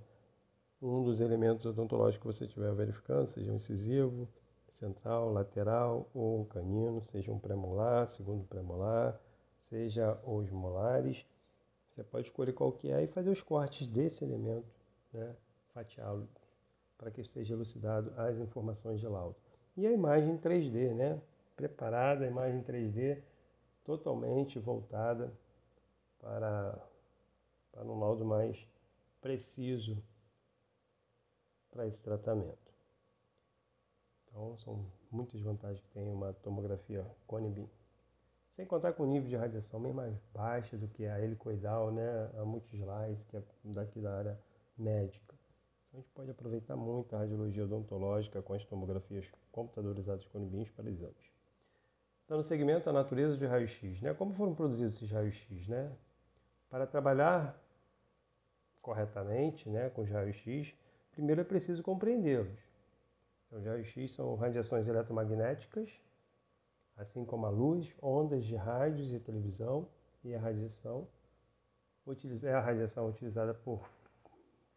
um 0.81 1.03
dos 1.03 1.21
elementos 1.21 1.65
odontológicos 1.65 2.19
que 2.19 2.39
você 2.39 2.45
estiver 2.45 2.73
verificando, 2.73 3.27
seja 3.29 3.51
um 3.51 3.55
incisivo, 3.55 4.27
central, 4.73 5.31
lateral 5.31 6.07
ou 6.13 6.41
um 6.41 6.45
canino, 6.45 7.03
seja 7.03 7.31
um 7.31 7.39
premolar, 7.39 8.07
segundo 8.07 8.45
premolar, 8.45 9.19
seja 9.69 10.19
os 10.23 10.49
molares. 10.51 11.25
Você 11.89 12.03
pode 12.03 12.27
escolher 12.27 12.53
qual 12.53 12.71
que 12.71 12.91
é 12.91 13.03
e 13.03 13.07
fazer 13.07 13.29
os 13.29 13.41
cortes 13.41 13.87
desse 13.87 14.23
elemento, 14.23 14.67
né, 15.11 15.35
fatiá-lo, 15.73 16.27
para 16.97 17.09
que 17.09 17.23
seja 17.23 17.55
elucidado 17.55 18.13
as 18.15 18.37
informações 18.37 18.99
de 18.99 19.07
laudo. 19.07 19.35
E 19.75 19.85
a 19.87 19.91
imagem 19.91 20.37
3D, 20.37 20.93
né, 20.93 21.19
preparada, 21.55 22.23
a 22.23 22.27
imagem 22.27 22.61
3D 22.61 23.19
totalmente 23.83 24.59
voltada 24.59 25.33
para, 26.19 26.77
para 27.71 27.83
um 27.85 27.99
laudo 27.99 28.23
mais 28.23 28.57
preciso 29.21 29.97
para 31.71 31.88
esse 31.88 31.99
tratamento. 32.01 32.67
Então, 34.27 34.58
são 34.58 34.86
muitas 35.12 35.41
vantagens 35.41 35.80
que 35.82 35.89
tem 35.89 36.12
uma 36.12 36.34
tomografia 36.34 37.06
cone 37.25 37.49
beam. 37.49 37.69
Sem 38.56 38.65
contar 38.65 38.93
com 38.93 39.03
o 39.03 39.08
nível 39.08 39.30
de 39.30 39.36
radiação 39.36 39.82
bem 39.82 39.93
mais 39.93 40.15
baixo 40.34 40.77
do 40.77 40.88
que 40.88 41.06
a 41.06 41.19
helicoidal, 41.19 41.91
né, 41.91 42.32
a 42.38 42.43
multislice, 42.43 43.25
que 43.27 43.38
é 43.38 43.43
daqui 43.63 43.99
da 43.99 44.17
área 44.17 44.39
médica. 44.77 45.36
Então, 45.88 45.99
a 45.99 46.01
gente 46.01 46.12
pode 46.13 46.32
aproveitar 46.32 46.75
muito 46.75 47.15
a 47.15 47.19
radiologia 47.19 47.63
odontológica 47.63 48.41
com 48.41 48.53
as 48.53 48.65
tomografias 48.65 49.25
computadorizadas 49.51 50.25
com 50.27 50.45
beams 50.45 50.69
para 50.71 50.89
exames. 50.89 51.38
Então, 52.25 52.38
no 52.38 52.43
segmento, 52.43 52.89
a 52.89 52.93
natureza 52.93 53.38
de 53.38 53.45
raio-x. 53.45 54.01
Né? 54.01 54.13
Como 54.13 54.34
foram 54.34 54.53
produzidos 54.53 54.95
esses 54.95 55.10
raios-x? 55.10 55.67
Né? 55.67 55.95
Para 56.69 56.86
trabalhar 56.86 57.58
corretamente 58.82 59.69
né, 59.69 59.89
com 59.89 60.01
os 60.01 60.10
raios-x, 60.10 60.73
primeiro 61.17 61.41
é 61.41 61.43
preciso 61.43 61.82
compreendê-los. 61.82 62.60
Então, 63.47 63.60
os 63.60 63.65
raios-x 63.65 64.12
são 64.13 64.36
radiações 64.36 64.88
eletromagnéticas 64.88 65.89
assim 66.97 67.23
como 67.23 67.45
a 67.45 67.49
luz, 67.49 67.93
ondas 68.01 68.43
de 68.43 68.56
rádios 68.56 69.13
e 69.13 69.19
televisão 69.19 69.88
e 70.23 70.34
a 70.34 70.39
radiação. 70.39 71.08
É 72.43 72.53
a 72.53 72.62
radiação 72.62 73.10
utilizada 73.10 73.53
por 73.53 73.88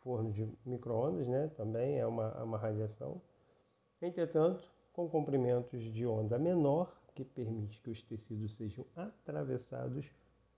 forno 0.01 0.33
de 0.33 0.49
microondas, 0.67 1.29
né? 1.29 1.49
também 1.57 1.99
é 1.99 2.07
uma, 2.07 2.31
uma 2.43 2.59
radiação. 2.59 3.23
Entretanto, 4.03 4.69
com 4.93 5.09
comprimentos 5.09 5.81
de 5.93 6.07
onda 6.07 6.39
menor, 6.39 6.93
que 7.15 7.25
permite 7.25 7.81
que 7.81 7.91
os 7.91 8.03
tecidos 8.03 8.55
sejam 8.55 8.85
atravessados 8.97 10.07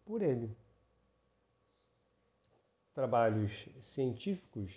por 0.05 0.23
ele. 0.23 0.57
Trabalhos 2.95 3.68
científicos, 3.81 4.73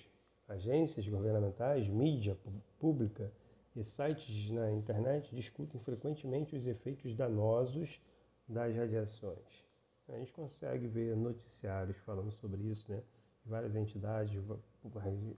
agências 0.47 1.07
governamentais, 1.07 1.87
mídia 1.87 2.37
pública, 2.79 3.31
e 3.75 3.83
sites 3.83 4.49
na 4.51 4.71
internet 4.71 5.35
discutem 5.35 5.79
frequentemente 5.81 6.55
os 6.55 6.65
efeitos 6.65 7.13
danosos 7.15 7.99
das 8.47 8.73
radiações. 8.75 9.65
A 10.07 10.17
gente 10.17 10.31
consegue 10.31 10.87
ver 10.87 11.15
noticiários 11.15 11.97
falando 11.97 12.31
sobre 12.31 12.61
isso, 12.61 12.89
né? 12.89 13.01
Várias 13.45 13.75
entidades 13.75 14.41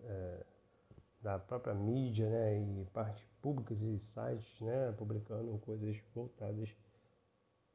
é, 0.04 0.46
da 1.22 1.40
própria 1.40 1.74
mídia, 1.74 2.30
né? 2.30 2.60
E 2.60 2.86
partes 2.94 3.24
públicas 3.42 3.82
e 3.82 3.98
sites, 3.98 4.62
né? 4.62 4.94
Publicando 4.98 5.58
coisas 5.60 5.98
voltadas 6.14 6.70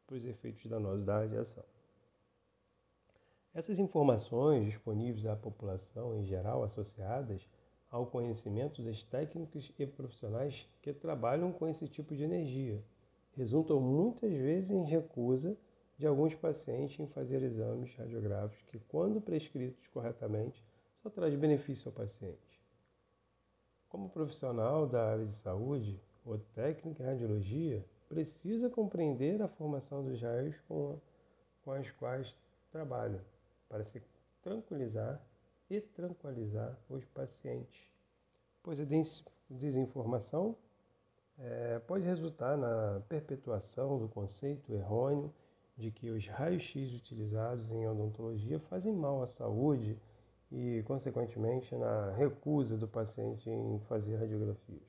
para 0.06 0.16
os 0.16 0.24
efeitos 0.24 0.64
danosos 0.66 1.04
da 1.04 1.20
radiação. 1.20 1.64
Essas 3.54 3.78
informações 3.78 4.64
disponíveis 4.64 5.26
à 5.26 5.36
população 5.36 6.16
em 6.16 6.24
geral 6.24 6.64
associadas 6.64 7.46
ao 7.90 8.06
conhecimento 8.06 8.82
das 8.82 9.02
técnicas 9.02 9.70
e 9.78 9.86
profissionais 9.86 10.66
que 10.80 10.90
trabalham 10.90 11.52
com 11.52 11.68
esse 11.68 11.86
tipo 11.86 12.16
de 12.16 12.22
energia. 12.22 12.82
Resultam 13.36 13.78
muitas 13.78 14.32
vezes 14.32 14.70
em 14.70 14.84
recusa 14.84 15.54
de 15.98 16.06
alguns 16.06 16.34
pacientes 16.34 16.98
em 16.98 17.06
fazer 17.08 17.42
exames 17.42 17.94
radiográficos 17.94 18.64
que, 18.70 18.78
quando 18.88 19.20
prescritos 19.20 19.86
corretamente, 19.88 20.64
só 20.94 21.10
traz 21.10 21.34
benefício 21.34 21.90
ao 21.90 21.94
paciente. 21.94 22.58
Como 23.90 24.08
profissional 24.08 24.86
da 24.86 25.12
área 25.12 25.26
de 25.26 25.34
saúde 25.34 26.00
ou 26.24 26.38
técnico 26.54 27.02
em 27.02 27.06
radiologia, 27.06 27.84
precisa 28.08 28.70
compreender 28.70 29.42
a 29.42 29.48
formação 29.48 30.02
dos 30.02 30.22
raios 30.22 30.58
com, 30.66 30.98
com 31.62 31.72
as 31.72 31.90
quais 31.92 32.34
trabalha, 32.70 33.22
para 33.72 33.86
se 33.86 34.02
tranquilizar 34.42 35.18
e 35.70 35.80
tranquilizar 35.80 36.78
os 36.90 37.02
pacientes, 37.06 37.80
pois 38.62 38.78
a 38.78 38.84
desinformação 39.48 40.54
é, 41.38 41.78
pode 41.78 42.04
resultar 42.04 42.58
na 42.58 43.00
perpetuação 43.08 43.98
do 43.98 44.10
conceito 44.10 44.74
errôneo 44.74 45.32
de 45.78 45.90
que 45.90 46.10
os 46.10 46.26
raios-x 46.28 46.92
utilizados 46.92 47.72
em 47.72 47.88
odontologia 47.88 48.60
fazem 48.68 48.92
mal 48.92 49.22
à 49.22 49.28
saúde 49.28 49.98
e, 50.50 50.82
consequentemente, 50.82 51.74
na 51.74 52.12
recusa 52.12 52.76
do 52.76 52.86
paciente 52.86 53.48
em 53.48 53.80
fazer 53.88 54.16
radiografias. 54.16 54.86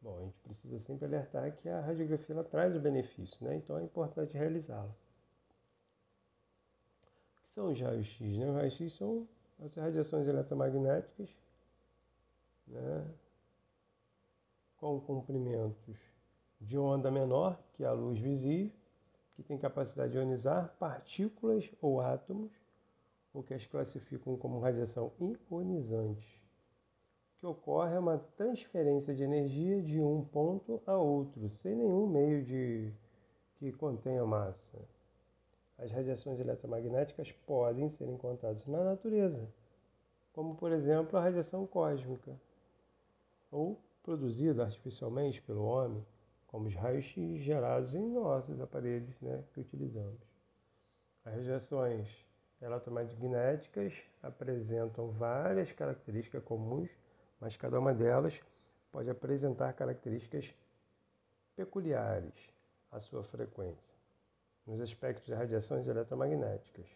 Bom, 0.00 0.18
a 0.18 0.22
gente 0.22 0.36
precisa 0.40 0.80
sempre 0.80 1.04
alertar 1.04 1.52
que 1.58 1.68
a 1.68 1.80
radiografia 1.80 2.34
ela 2.34 2.42
traz 2.42 2.74
o 2.74 2.80
benefício, 2.80 3.46
né? 3.46 3.54
então 3.54 3.78
é 3.78 3.84
importante 3.84 4.36
realizá-la 4.36 4.92
são 7.54 7.72
os 7.72 7.80
raios-x? 7.80 8.38
Né? 8.38 8.48
Os 8.48 8.54
raios-x 8.54 8.92
são 8.94 9.28
as 9.60 9.74
radiações 9.74 10.26
eletromagnéticas 10.26 11.28
né? 12.66 13.06
com 14.76 15.00
comprimentos 15.00 15.96
de 16.60 16.78
onda 16.78 17.10
menor 17.10 17.58
que 17.74 17.84
a 17.84 17.92
luz 17.92 18.18
visível, 18.18 18.72
que 19.34 19.42
tem 19.42 19.58
capacidade 19.58 20.12
de 20.12 20.18
ionizar 20.18 20.74
partículas 20.78 21.68
ou 21.80 22.00
átomos, 22.00 22.52
o 23.32 23.42
que 23.42 23.54
as 23.54 23.66
classificam 23.66 24.36
como 24.36 24.60
radiação 24.60 25.12
ionizante. 25.50 26.40
O 27.36 27.40
que 27.40 27.46
ocorre 27.46 27.94
é 27.94 27.98
uma 27.98 28.18
transferência 28.36 29.14
de 29.14 29.22
energia 29.22 29.82
de 29.82 30.00
um 30.00 30.24
ponto 30.24 30.80
a 30.86 30.96
outro, 30.96 31.48
sem 31.48 31.74
nenhum 31.74 32.06
meio 32.06 32.44
de 32.44 32.92
que 33.56 33.72
contenha 33.72 34.24
massa. 34.24 34.78
As 35.82 35.90
radiações 35.90 36.38
eletromagnéticas 36.38 37.32
podem 37.44 37.90
ser 37.90 38.08
encontradas 38.08 38.64
na 38.68 38.84
natureza, 38.84 39.48
como 40.32 40.54
por 40.54 40.70
exemplo 40.70 41.18
a 41.18 41.22
radiação 41.22 41.66
cósmica, 41.66 42.38
ou 43.50 43.76
produzida 44.00 44.62
artificialmente 44.62 45.42
pelo 45.42 45.64
homem, 45.64 46.06
como 46.46 46.68
os 46.68 46.74
raios-x 46.76 47.40
gerados 47.40 47.96
em 47.96 48.08
nossos 48.08 48.60
aparelhos 48.60 49.20
né, 49.20 49.42
que 49.52 49.60
utilizamos. 49.60 50.20
As 51.24 51.34
radiações 51.34 52.08
eletromagnéticas 52.60 53.92
apresentam 54.22 55.10
várias 55.10 55.72
características 55.72 56.44
comuns, 56.44 56.90
mas 57.40 57.56
cada 57.56 57.80
uma 57.80 57.92
delas 57.92 58.40
pode 58.92 59.10
apresentar 59.10 59.72
características 59.72 60.54
peculiares 61.56 62.34
à 62.92 63.00
sua 63.00 63.24
frequência, 63.24 63.96
nos 64.66 64.80
aspectos 64.80 65.26
de 65.26 65.34
radiações 65.34 65.86
eletromagnéticas. 65.88 66.86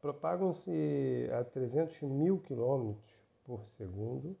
Propagam-se 0.00 1.28
a 1.32 1.44
300 1.44 2.02
mil 2.02 2.38
quilômetros 2.40 3.16
por 3.44 3.64
segundo, 3.66 4.36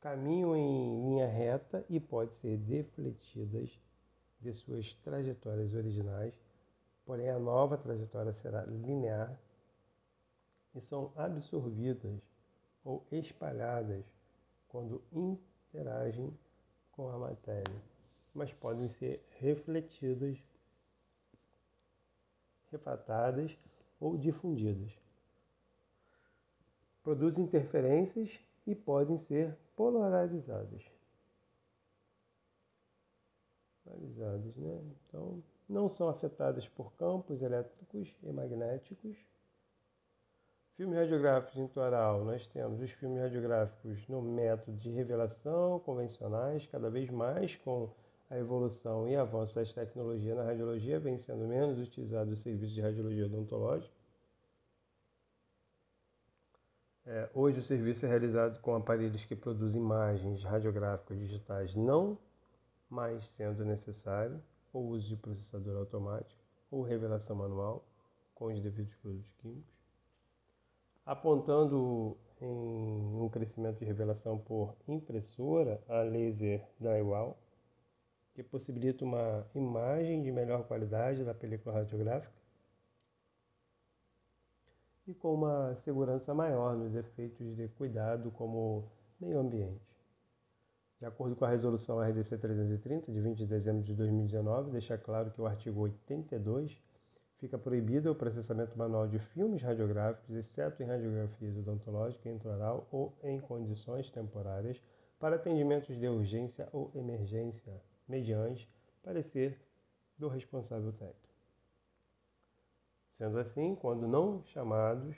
caminham 0.00 0.54
em 0.54 1.02
linha 1.02 1.26
reta 1.26 1.84
e 1.88 1.98
podem 1.98 2.34
ser 2.36 2.58
defletidas 2.58 3.70
de 4.40 4.52
suas 4.52 4.92
trajetórias 4.96 5.72
originais, 5.74 6.34
porém 7.06 7.30
a 7.30 7.38
nova 7.38 7.78
trajetória 7.78 8.34
será 8.34 8.62
linear 8.64 9.38
e 10.74 10.80
são 10.82 11.10
absorvidas 11.16 12.20
ou 12.84 13.02
espalhadas 13.10 14.04
quando 14.68 15.02
interagem 15.12 16.36
com 16.92 17.08
a 17.08 17.18
matéria, 17.18 17.82
mas 18.34 18.52
podem 18.52 18.88
ser 18.88 19.24
refletidas, 19.38 20.36
refratadas 22.74 23.56
ou 24.00 24.16
difundidas. 24.16 24.92
Produzem 27.02 27.44
interferências 27.44 28.30
e 28.66 28.74
podem 28.74 29.16
ser 29.16 29.56
polarizadas. 29.76 30.82
Polarizadas, 33.84 34.56
né? 34.56 34.82
Então, 35.08 35.42
não 35.68 35.88
são 35.88 36.08
afetadas 36.08 36.68
por 36.68 36.92
campos 36.94 37.42
elétricos 37.42 38.14
e 38.22 38.32
magnéticos 38.32 39.16
Filmes 40.76 40.98
radiográficos 40.98 41.56
intraoral, 41.56 42.24
nós 42.24 42.48
temos 42.48 42.80
os 42.80 42.90
filmes 42.90 43.20
radiográficos 43.20 44.08
no 44.08 44.20
método 44.20 44.76
de 44.78 44.90
revelação 44.90 45.78
convencionais, 45.78 46.66
cada 46.66 46.90
vez 46.90 47.08
mais 47.10 47.54
com 47.58 47.88
a 48.34 48.38
evolução 48.38 49.08
e 49.08 49.14
avanço 49.14 49.54
das 49.54 49.72
tecnologias 49.72 50.36
na 50.36 50.42
radiologia, 50.42 50.98
vem 50.98 51.16
sendo 51.18 51.46
menos 51.46 51.78
utilizado 51.78 52.32
o 52.32 52.36
serviço 52.36 52.74
de 52.74 52.80
radiologia 52.80 53.26
odontológica. 53.26 53.94
É, 57.06 57.30
hoje 57.32 57.60
o 57.60 57.62
serviço 57.62 58.04
é 58.06 58.08
realizado 58.08 58.60
com 58.60 58.74
aparelhos 58.74 59.24
que 59.26 59.36
produzem 59.36 59.80
imagens 59.80 60.42
radiográficas 60.42 61.16
digitais, 61.18 61.74
não 61.76 62.18
mais 62.90 63.24
sendo 63.36 63.64
necessário 63.64 64.42
o 64.72 64.80
uso 64.80 65.08
de 65.08 65.16
processador 65.16 65.76
automático 65.76 66.40
ou 66.70 66.82
revelação 66.82 67.36
manual 67.36 67.84
com 68.34 68.46
os 68.46 68.60
devidos 68.60 68.94
produtos 68.96 69.32
químicos 69.34 69.74
apontando 71.06 72.16
em 72.40 73.20
um 73.20 73.28
crescimento 73.28 73.78
de 73.78 73.84
revelação 73.84 74.38
por 74.38 74.74
impressora 74.88 75.82
a 75.88 76.00
laser 76.00 76.66
drywall, 76.80 77.38
que 78.34 78.42
possibilita 78.42 79.04
uma 79.04 79.46
imagem 79.54 80.22
de 80.22 80.30
melhor 80.30 80.64
qualidade 80.66 81.24
da 81.24 81.32
película 81.32 81.74
radiográfica 81.76 82.34
e 85.06 85.14
com 85.14 85.34
uma 85.34 85.74
segurança 85.76 86.34
maior 86.34 86.76
nos 86.76 86.94
efeitos 86.94 87.54
de 87.56 87.68
cuidado 87.68 88.30
como 88.30 88.84
meio 89.20 89.38
ambiente. 89.38 89.94
De 90.98 91.06
acordo 91.06 91.36
com 91.36 91.44
a 91.44 91.50
resolução 91.50 92.00
RDC 92.00 92.38
330 92.38 93.12
de 93.12 93.20
20 93.20 93.38
de 93.38 93.46
dezembro 93.46 93.82
de 93.82 93.94
2019, 93.94 94.70
deixa 94.70 94.96
claro 94.96 95.30
que 95.30 95.40
o 95.40 95.46
artigo 95.46 95.80
82 95.80 96.76
Fica 97.44 97.58
proibido 97.58 98.10
o 98.10 98.14
processamento 98.14 98.78
manual 98.78 99.06
de 99.06 99.18
filmes 99.18 99.60
radiográficos, 99.60 100.34
exceto 100.34 100.82
em 100.82 100.86
radiografias 100.86 101.54
odontológicas 101.58 102.32
intraoral 102.32 102.88
ou 102.90 103.12
em 103.22 103.38
condições 103.38 104.10
temporárias, 104.10 104.80
para 105.18 105.36
atendimentos 105.36 105.94
de 105.94 106.08
urgência 106.08 106.66
ou 106.72 106.90
emergência, 106.94 107.74
mediante 108.06 108.68
parecer 109.02 109.60
do 110.18 110.28
responsável 110.28 110.92
técnico. 110.92 111.34
Sendo 113.12 113.38
assim, 113.38 113.74
quando 113.74 114.08
não 114.08 114.42
chamados 114.46 115.16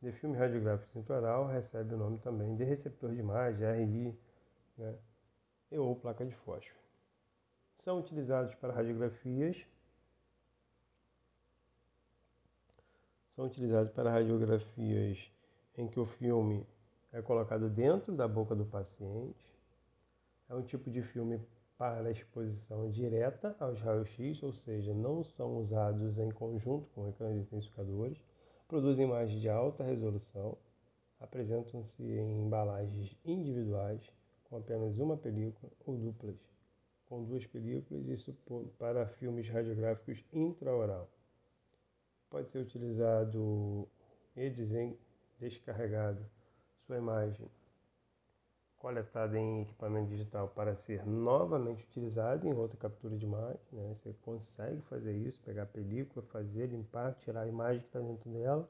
de 0.00 0.12
filme 0.12 0.36
radiográfico 0.36 0.98
intraoral, 0.98 1.46
recebe 1.46 1.94
o 1.94 1.98
nome 1.98 2.18
também 2.18 2.56
de 2.56 2.64
receptor 2.64 3.12
de 3.12 3.20
imagem, 3.20 3.66
RI, 3.66 4.18
né, 4.76 4.98
ou 5.72 5.96
placa 5.96 6.24
de 6.24 6.34
fósforo. 6.34 6.78
São 7.78 8.00
utilizados 8.00 8.54
para 8.54 8.72
radiografias 8.72 9.64
são 13.34 13.46
utilizados 13.46 13.90
para 13.92 14.10
radiografias 14.10 15.18
em 15.76 15.88
que 15.88 15.98
o 15.98 16.06
filme 16.06 16.64
é 17.12 17.20
colocado 17.20 17.68
dentro 17.68 18.14
da 18.14 18.28
boca 18.28 18.54
do 18.54 18.64
paciente. 18.64 19.52
É 20.48 20.54
um 20.54 20.62
tipo 20.62 20.88
de 20.88 21.02
filme 21.02 21.40
para 21.76 22.10
exposição 22.10 22.90
direta 22.90 23.56
aos 23.58 23.80
raios-x, 23.80 24.42
ou 24.42 24.52
seja, 24.52 24.94
não 24.94 25.24
são 25.24 25.58
usados 25.58 26.18
em 26.18 26.30
conjunto 26.30 26.88
com 26.94 27.08
ecrãs 27.08 27.36
intensificadores. 27.36 28.18
Produzem 28.68 29.06
imagens 29.06 29.40
de 29.40 29.48
alta 29.48 29.82
resolução. 29.82 30.56
Apresentam-se 31.20 32.02
em 32.02 32.46
embalagens 32.46 33.16
individuais 33.24 34.02
com 34.44 34.56
apenas 34.56 34.98
uma 34.98 35.16
película 35.16 35.72
ou 35.86 35.96
duplas 35.96 36.36
com 37.06 37.22
duas 37.22 37.46
películas, 37.46 38.06
isso 38.08 38.34
para 38.78 39.06
filmes 39.06 39.48
radiográficos 39.48 40.24
intraoral 40.32 41.08
pode 42.34 42.50
ser 42.50 42.58
utilizado 42.58 43.88
e 44.36 44.50
descarregado 45.38 46.28
sua 46.84 46.96
imagem 46.96 47.48
coletada 48.84 49.38
em 49.38 49.62
equipamento 49.62 50.10
digital 50.10 50.46
para 50.48 50.76
ser 50.76 51.06
novamente 51.06 51.82
utilizado 51.84 52.46
em 52.46 52.52
outra 52.52 52.76
captura 52.76 53.16
de 53.16 53.24
imagem. 53.24 53.58
Né? 53.72 53.94
Você 53.94 54.12
consegue 54.20 54.82
fazer 54.82 55.16
isso, 55.16 55.40
pegar 55.40 55.62
a 55.62 55.66
película, 55.66 56.22
fazer, 56.26 56.66
limpar, 56.66 57.14
tirar 57.14 57.40
a 57.40 57.48
imagem 57.48 57.80
que 57.80 57.86
está 57.86 58.00
dentro 58.00 58.30
dela 58.30 58.68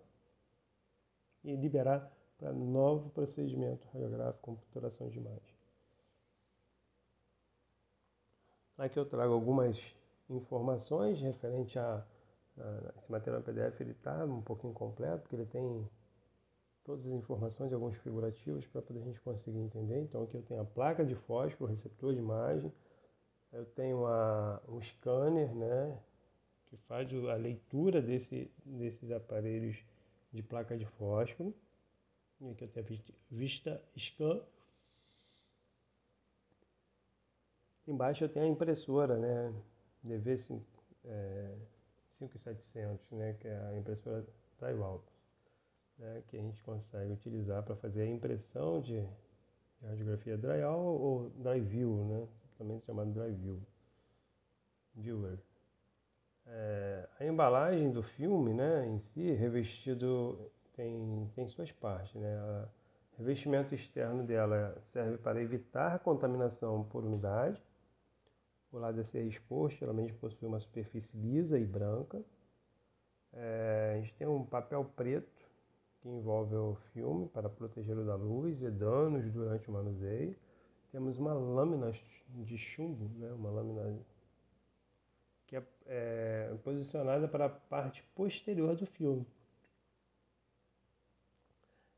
e 1.43 1.57
liberar 1.57 2.09
para 2.39 2.53
novo 2.53 3.11
procedimento 3.11 3.89
radiográfico, 3.89 4.41
computuração 4.41 5.09
de 5.09 5.19
imagem. 5.19 5.55
Aqui 8.79 8.97
eu 8.97 9.07
trago 9.07 9.33
algumas 9.33 9.77
informações 10.31 11.21
referente 11.21 11.77
a 11.77 12.07
esse 12.99 13.11
material 13.11 13.43
PDF 13.43 13.81
ele 13.81 13.91
está 13.91 14.25
um 14.25 14.41
pouquinho 14.41 14.73
completo, 14.73 15.23
porque 15.23 15.35
ele 15.35 15.47
tem 15.47 15.91
todas 16.85 17.07
as 17.07 17.13
informações 17.13 17.71
e 17.71 17.75
alguns 17.75 17.97
figurativos 17.99 18.67
para 18.67 18.83
poder 18.83 19.01
a 19.01 19.05
gente 19.05 19.21
conseguir 19.21 19.59
entender. 19.59 20.01
Então 20.03 20.23
aqui 20.23 20.37
eu 20.37 20.43
tenho 20.43 20.61
a 20.61 20.65
placa 20.65 21.05
de 21.05 21.15
fósforo, 21.15 21.71
receptor 21.71 22.13
de 22.13 22.19
imagem, 22.19 22.71
eu 23.53 23.65
tenho 23.65 24.07
a, 24.07 24.61
um 24.69 24.81
scanner, 24.83 25.55
né, 25.55 25.99
que 26.67 26.77
faz 26.89 27.09
a 27.13 27.35
leitura 27.37 28.03
desse, 28.03 28.51
desses 28.65 29.11
aparelhos 29.11 29.77
de 30.33 30.43
placa 30.43 30.77
de 30.77 30.85
fósforo. 30.85 31.55
E 32.41 32.51
aqui 32.51 32.65
eu 32.65 32.69
tenho 32.69 32.87
a 32.87 33.35
vista 33.35 33.83
scan. 33.97 34.43
Embaixo 37.87 38.25
eu 38.25 38.29
tenho 38.29 38.47
a 38.47 38.49
impressora, 38.49 39.17
né, 39.17 39.55
DV5, 40.05 40.61
é, 41.05 41.55
5700, 42.15 43.11
né, 43.13 43.35
que 43.35 43.47
é 43.47 43.57
a 43.57 43.77
impressora 43.77 44.27
drywall, 44.59 45.03
né, 45.99 46.23
que 46.29 46.37
a 46.37 46.41
gente 46.41 46.63
consegue 46.63 47.13
utilizar 47.13 47.63
para 47.63 47.77
fazer 47.77 48.03
a 48.03 48.07
impressão 48.07 48.81
de, 48.81 49.07
radiografia 49.83 50.37
drywall 50.37 51.01
ou 51.01 51.31
dry-view, 51.31 52.05
né, 52.07 52.29
também 52.57 52.81
chamado 52.81 53.13
dry-view, 53.13 53.61
viewer. 54.95 55.39
É, 56.47 57.09
a 57.19 57.25
embalagem 57.25 57.91
do 57.91 58.03
filme, 58.03 58.53
né, 58.53 58.87
em 58.87 58.99
si, 58.99 59.33
revestido 59.33 60.51
tem, 60.75 61.31
tem 61.35 61.47
suas 61.49 61.71
partes, 61.73 62.15
né, 62.15 62.37
a, 62.37 62.69
revestimento 63.17 63.75
externo 63.75 64.25
dela 64.25 64.77
serve 64.93 65.19
para 65.19 65.41
evitar 65.41 66.01
contaminação 66.01 66.83
por 66.85 67.05
umidade, 67.05 67.63
o 68.73 68.79
lado 68.79 69.01
a 69.01 69.05
ser 69.05 69.23
exposto 69.25 69.79
geralmente 69.79 70.13
possui 70.15 70.49
uma 70.49 70.59
superfície 70.59 71.17
lisa 71.17 71.57
e 71.57 71.65
branca. 71.65 72.21
É, 73.33 73.93
a 73.95 74.01
gente 74.01 74.15
tem 74.15 74.27
um 74.27 74.45
papel 74.45 74.85
preto 74.97 75.44
que 76.05 76.09
envolve 76.11 76.55
o 76.55 76.75
filme 76.93 77.27
para 77.31 77.49
protegê-lo 77.49 78.05
da 78.05 78.15
luz 78.15 78.63
e 78.63 78.71
danos 78.71 79.25
durante 79.33 79.71
o 79.71 79.73
manuseio. 79.73 80.37
Temos 80.93 81.17
uma 81.19 81.33
lâmina 81.33 81.93
de 82.29 82.59
chumbo, 82.59 83.09
né, 83.19 83.33
uma 83.33 83.49
lâmina 83.49 83.99
que 85.47 85.57
é, 85.57 85.63
é 85.87 86.55
posicionada 86.63 87.27
para 87.27 87.47
a 87.47 87.49
parte 87.49 88.05
posterior 88.15 88.77
do 88.77 88.85
filme. 88.85 89.27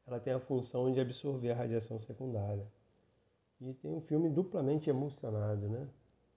ela 0.07 0.21
tem 0.21 0.33
a 0.33 0.39
função 0.39 0.93
de 0.93 1.01
absorver 1.01 1.51
a 1.51 1.57
radiação 1.57 1.99
secundária. 1.99 2.65
E 3.61 3.75
tem 3.75 3.91
um 3.91 4.01
filme 4.03 4.31
duplamente 4.31 4.89
emulsionado, 4.89 5.69
né? 5.69 5.89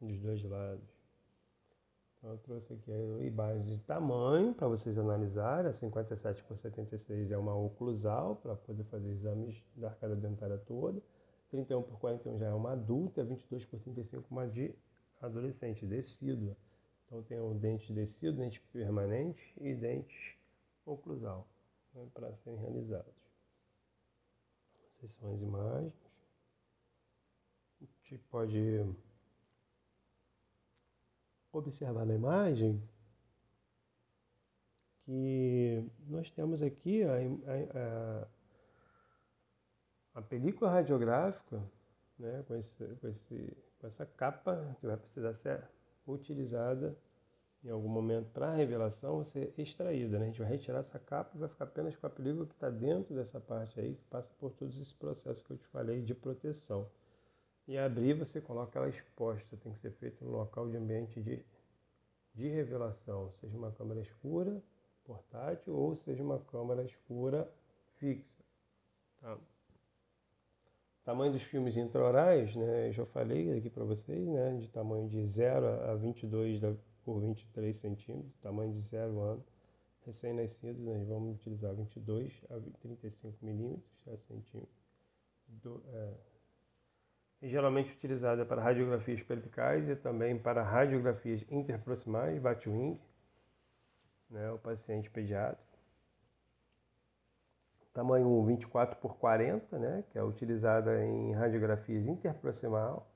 Dos 0.01 0.19
dois 0.19 0.43
lados. 0.43 0.88
Então 2.19 2.31
eu 2.31 2.37
trouxe 2.39 2.73
aqui 2.73 2.91
a 2.91 3.23
imagem 3.23 3.63
de 3.63 3.79
tamanho 3.79 4.53
para 4.53 4.67
vocês 4.67 4.97
analisarem. 4.97 5.69
A 5.69 5.73
57 5.73 6.43
por 6.43 6.57
76 6.57 7.31
é 7.31 7.37
uma 7.37 7.55
oclusal 7.55 8.35
para 8.35 8.55
poder 8.55 8.83
fazer 8.85 9.09
exames 9.09 9.63
da 9.75 9.87
arcada 9.87 10.15
dentária 10.17 10.57
toda. 10.57 11.01
31 11.49 11.81
por 11.81 11.97
41 11.97 12.37
já 12.37 12.47
é 12.47 12.53
uma 12.53 12.73
adulta, 12.73 13.23
22 13.23 13.65
por 13.65 13.79
35 13.79 14.25
uma 14.29 14.47
de 14.47 14.75
adolescente, 15.21 15.85
decídua. 15.85 16.55
Então 17.05 17.23
tem 17.23 17.39
um 17.39 17.57
dente 17.57 17.91
decíduo, 17.93 18.37
dente 18.37 18.59
permanente 18.73 19.41
e 19.59 19.73
dente 19.73 20.37
oclusal 20.85 21.47
né, 21.93 22.05
para 22.13 22.35
serem 22.37 22.59
realizados. 22.59 23.13
Essas 24.97 25.11
são 25.11 25.31
as 25.31 25.41
imagens. 25.41 25.93
A 27.81 27.85
gente 27.85 28.17
pode 28.29 28.85
observar 31.51 32.05
na 32.05 32.15
imagem 32.15 32.81
que 35.05 35.83
nós 36.07 36.29
temos 36.31 36.61
aqui 36.61 37.03
a, 37.03 37.15
a, 40.13 40.19
a 40.19 40.21
película 40.21 40.69
radiográfica 40.69 41.61
né, 42.19 42.43
com, 42.47 42.55
esse, 42.55 42.85
com, 43.01 43.07
esse, 43.07 43.57
com 43.79 43.87
essa 43.87 44.05
capa 44.05 44.75
que 44.79 44.85
vai 44.85 44.97
precisar 44.97 45.33
ser 45.33 45.63
utilizada 46.05 46.95
em 47.63 47.69
algum 47.69 47.89
momento 47.89 48.29
para 48.31 48.51
a 48.51 48.55
revelação 48.55 49.23
ser 49.23 49.53
extraída. 49.57 50.17
Né? 50.17 50.25
A 50.25 50.27
gente 50.27 50.39
vai 50.39 50.49
retirar 50.49 50.79
essa 50.79 50.99
capa 50.99 51.35
e 51.35 51.39
vai 51.39 51.49
ficar 51.49 51.65
apenas 51.65 51.95
com 51.95 52.07
a 52.07 52.09
película 52.09 52.45
que 52.45 52.53
está 52.53 52.69
dentro 52.69 53.15
dessa 53.15 53.39
parte 53.39 53.79
aí, 53.79 53.95
que 53.95 54.03
passa 54.05 54.31
por 54.39 54.53
todos 54.53 54.75
esses 54.75 54.93
processos 54.93 55.41
que 55.41 55.51
eu 55.51 55.57
te 55.57 55.67
falei 55.67 56.01
de 56.01 56.13
proteção. 56.13 56.87
E 57.69 57.77
abrir, 57.77 58.15
você 58.15 58.41
coloca 58.41 58.79
ela 58.79 58.89
exposta, 58.89 59.55
tem 59.57 59.71
que 59.71 59.79
ser 59.79 59.91
feito 59.91 60.25
no 60.25 60.31
local 60.31 60.67
de 60.67 60.75
ambiente 60.75 61.21
de, 61.21 61.39
de 62.33 62.47
revelação, 62.47 63.31
seja 63.33 63.55
uma 63.55 63.71
câmera 63.71 64.01
escura, 64.01 64.59
portátil, 65.03 65.75
ou 65.75 65.95
seja 65.95 66.23
uma 66.23 66.39
câmera 66.39 66.83
escura 66.83 67.47
fixa. 67.99 68.43
Tá? 69.21 69.37
Tamanho 71.03 71.31
dos 71.31 71.43
filmes 71.43 71.77
intraorais, 71.77 72.55
né, 72.55 72.87
eu 72.87 72.93
já 72.93 73.05
falei 73.05 73.55
aqui 73.55 73.69
para 73.69 73.83
vocês, 73.83 74.27
né, 74.27 74.57
de 74.57 74.67
tamanho 74.69 75.07
de 75.07 75.23
0 75.27 75.67
a 75.91 75.93
22 75.93 76.59
por 77.05 77.21
23 77.21 77.79
centímetros, 77.79 78.35
tamanho 78.41 78.73
de 78.73 78.81
0 78.81 79.19
ano. 79.21 79.45
Recém-nascidos, 80.07 80.81
nós 80.81 81.07
vamos 81.07 81.35
utilizar 81.35 81.75
22 81.75 82.33
a 82.49 82.59
35 82.79 83.45
milímetros 83.45 84.07
a 84.07 84.17
centímetro. 84.17 84.73
Do, 85.47 85.83
é, 85.93 86.28
e 87.41 87.49
geralmente 87.49 87.93
utilizada 87.93 88.45
para 88.45 88.61
radiografias 88.61 89.21
peripicais 89.23 89.87
e 89.87 89.95
também 89.95 90.37
para 90.37 90.61
radiografias 90.61 91.45
interproximais, 91.49 92.41
Batwing, 92.41 92.99
né, 94.29 94.51
o 94.51 94.57
paciente 94.57 95.09
pediátrico 95.09 95.69
tamanho 97.99 98.41
24 98.45 98.97
por 98.99 99.17
40, 99.17 99.77
né, 99.77 100.03
que 100.09 100.17
é 100.17 100.23
utilizada 100.23 101.03
em 101.03 101.33
radiografias 101.33 102.07
interproximal 102.07 103.11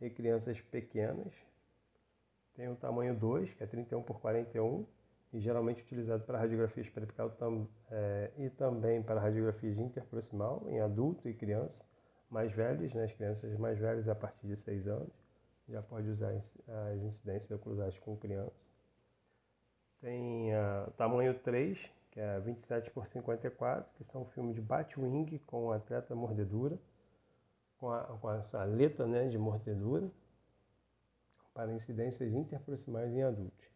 em 0.00 0.10
crianças 0.10 0.60
pequenas. 0.60 1.32
Tem 2.54 2.68
o 2.68 2.76
tamanho 2.76 3.14
2, 3.14 3.54
que 3.54 3.62
é 3.62 3.66
31 3.66 4.02
por 4.02 4.20
41, 4.20 4.86
e 5.32 5.40
geralmente 5.40 5.82
utilizado 5.82 6.24
para 6.24 6.38
radiografias 6.38 6.88
periapical 6.88 7.30
tam, 7.30 7.66
é, 7.90 8.30
e 8.38 8.50
também 8.50 9.02
para 9.02 9.20
radiografias 9.20 9.78
interproximal 9.78 10.62
em 10.68 10.80
adulto 10.80 11.28
e 11.28 11.34
criança 11.34 11.82
mais 12.30 12.52
velhos, 12.52 12.92
né, 12.94 13.04
as 13.04 13.12
crianças 13.12 13.58
mais 13.58 13.78
velhas 13.78 14.08
a 14.08 14.14
partir 14.14 14.46
de 14.46 14.56
6 14.56 14.86
anos, 14.88 15.12
já 15.68 15.82
pode 15.82 16.08
usar 16.08 16.30
as 16.30 17.02
incidências 17.02 17.50
oclusais 17.50 17.98
com 17.98 18.16
criança. 18.16 18.70
Tem 20.00 20.52
uh, 20.54 20.90
tamanho 20.92 21.38
3, 21.40 21.78
que 22.10 22.20
é 22.20 22.38
27 22.40 22.90
por 22.90 23.06
54, 23.06 23.90
que 23.94 24.04
são 24.04 24.24
filmes 24.26 24.54
de 24.54 24.60
Batwing 24.60 25.38
com 25.46 25.72
atleta 25.72 26.14
mordedura, 26.14 26.78
com 27.78 27.90
a, 27.90 28.04
com 28.04 28.28
a 28.28 28.40
saleta 28.42 29.06
né, 29.06 29.28
de 29.28 29.38
mordedura, 29.38 30.08
para 31.52 31.72
incidências 31.72 32.32
interproximais 32.32 33.12
em 33.12 33.22
adultos. 33.22 33.66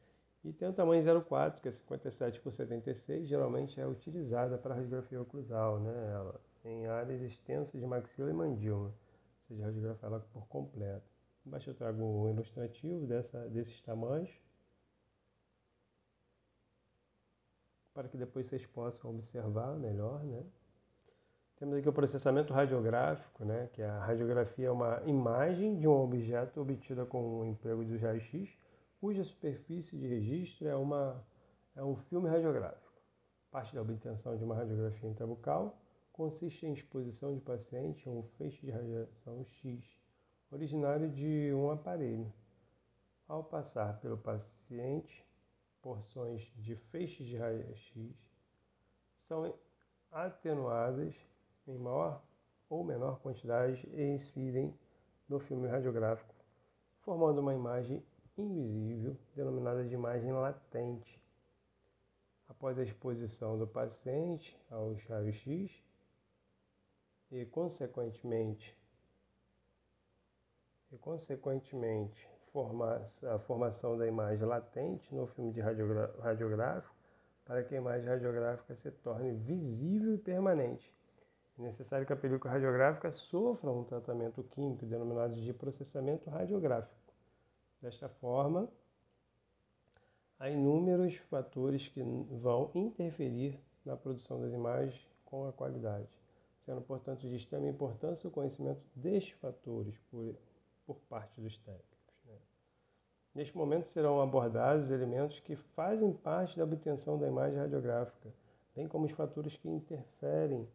E 0.44 0.52
tem 0.52 0.68
o 0.68 0.72
tamanho 0.72 1.04
04, 1.24 1.60
que 1.60 1.68
é 1.68 1.72
57 1.72 2.40
por 2.40 2.52
76, 2.52 3.28
geralmente 3.28 3.80
é 3.80 3.86
utilizada 3.86 4.56
para 4.56 4.74
radiografia 4.74 5.20
oclusal, 5.20 5.80
né, 5.80 6.12
ela, 6.14 6.40
em 6.64 6.86
áreas 6.86 7.20
extensas 7.22 7.80
de 7.80 7.86
maxila 7.86 8.30
e 8.30 8.34
mandíbula, 8.34 8.88
ou 8.88 9.48
seja, 9.48 9.64
radiografar 9.64 10.10
ela 10.10 10.20
por 10.32 10.46
completo. 10.46 11.06
Embaixo 11.46 11.70
eu 11.70 11.74
trago 11.74 12.02
um 12.04 12.30
ilustrativo 12.30 13.06
dessa, 13.06 13.48
desses 13.48 13.80
tamanhos. 13.82 14.30
para 17.92 18.08
que 18.08 18.16
depois 18.16 18.46
vocês 18.46 18.64
possam 18.66 19.10
observar 19.10 19.76
melhor, 19.76 20.22
né? 20.24 20.42
Temos 21.56 21.76
aqui 21.76 21.88
o 21.88 21.92
processamento 21.92 22.50
radiográfico, 22.50 23.44
né, 23.44 23.68
que 23.74 23.82
a 23.82 23.98
radiografia 23.98 24.68
é 24.68 24.70
uma 24.70 25.02
imagem 25.04 25.76
de 25.76 25.86
um 25.86 25.92
objeto 25.92 26.62
obtida 26.62 27.04
com 27.04 27.40
o 27.40 27.44
emprego 27.44 27.84
dos 27.84 28.00
raios-x, 28.00 28.48
cuja 28.98 29.22
superfície 29.22 29.98
de 29.98 30.06
registro 30.06 30.66
é, 30.66 30.74
uma, 30.74 31.22
é 31.76 31.84
um 31.84 31.96
filme 31.96 32.30
radiográfico. 32.30 32.90
Parte 33.50 33.74
da 33.74 33.82
obtenção 33.82 34.38
de 34.38 34.44
uma 34.44 34.54
radiografia 34.54 35.10
intrabucal 35.10 35.78
consiste 36.20 36.66
em 36.66 36.74
exposição 36.74 37.34
de 37.34 37.40
paciente 37.40 38.06
a 38.06 38.12
um 38.12 38.22
feixe 38.36 38.60
de 38.60 38.70
radiação 38.70 39.42
X, 39.42 39.82
originário 40.50 41.08
de 41.08 41.50
um 41.54 41.70
aparelho. 41.70 42.30
Ao 43.26 43.42
passar 43.42 43.98
pelo 44.00 44.18
paciente, 44.18 45.24
porções 45.80 46.42
de 46.58 46.76
feixes 46.76 47.26
de 47.26 47.38
raio-x 47.38 48.14
são 49.14 49.54
atenuadas 50.12 51.14
em 51.66 51.78
maior 51.78 52.22
ou 52.68 52.84
menor 52.84 53.18
quantidade 53.20 53.88
e 53.90 54.02
incidem 54.02 54.78
no 55.26 55.40
filme 55.40 55.68
radiográfico, 55.68 56.34
formando 57.00 57.38
uma 57.38 57.54
imagem 57.54 58.04
invisível, 58.36 59.16
denominada 59.34 59.88
de 59.88 59.94
imagem 59.94 60.32
latente. 60.32 61.18
Após 62.46 62.78
a 62.78 62.82
exposição 62.82 63.58
do 63.58 63.66
paciente 63.66 64.54
aos 64.68 65.02
raios-x 65.04 65.88
e, 67.30 67.44
consequentemente, 67.46 68.76
e, 70.90 70.98
consequentemente, 70.98 72.28
a 73.32 73.38
formação 73.38 73.96
da 73.96 74.06
imagem 74.06 74.44
latente 74.44 75.14
no 75.14 75.26
filme 75.28 75.52
de 75.52 75.60
radiográfico 75.60 76.94
para 77.44 77.62
que 77.62 77.74
a 77.74 77.78
imagem 77.78 78.08
radiográfica 78.08 78.74
se 78.74 78.90
torne 78.90 79.32
visível 79.32 80.14
e 80.14 80.18
permanente. 80.18 80.92
É 81.58 81.62
necessário 81.62 82.06
que 82.06 82.12
a 82.12 82.16
película 82.16 82.52
radiográfica 82.52 83.10
sofra 83.10 83.70
um 83.70 83.84
tratamento 83.84 84.42
químico 84.42 84.86
denominado 84.86 85.34
de 85.34 85.52
processamento 85.52 86.30
radiográfico. 86.30 86.94
Desta 87.82 88.08
forma, 88.08 88.68
há 90.38 90.48
inúmeros 90.48 91.16
fatores 91.28 91.86
que 91.88 92.02
vão 92.02 92.70
interferir 92.74 93.58
na 93.84 93.96
produção 93.96 94.40
das 94.40 94.52
imagens 94.52 94.98
com 95.24 95.48
a 95.48 95.52
qualidade, 95.52 96.08
sendo, 96.64 96.80
portanto, 96.82 97.28
de 97.28 97.36
extrema 97.36 97.68
importância 97.68 98.28
o 98.28 98.30
conhecimento 98.30 98.80
destes 98.94 99.32
fatores 99.38 99.96
por, 100.10 100.34
por 100.86 100.96
parte 101.08 101.40
dos 101.40 101.56
técnicos. 101.58 101.90
Neste 103.32 103.56
momento 103.56 103.86
serão 103.88 104.20
abordados 104.20 104.90
elementos 104.90 105.38
que 105.40 105.54
fazem 105.54 106.12
parte 106.12 106.58
da 106.58 106.64
obtenção 106.64 107.16
da 107.16 107.28
imagem 107.28 107.58
radiográfica, 107.58 108.28
bem 108.74 108.88
como 108.88 109.06
os 109.06 109.12
fatores 109.12 109.56
que 109.56 109.68
interferem 109.68 110.68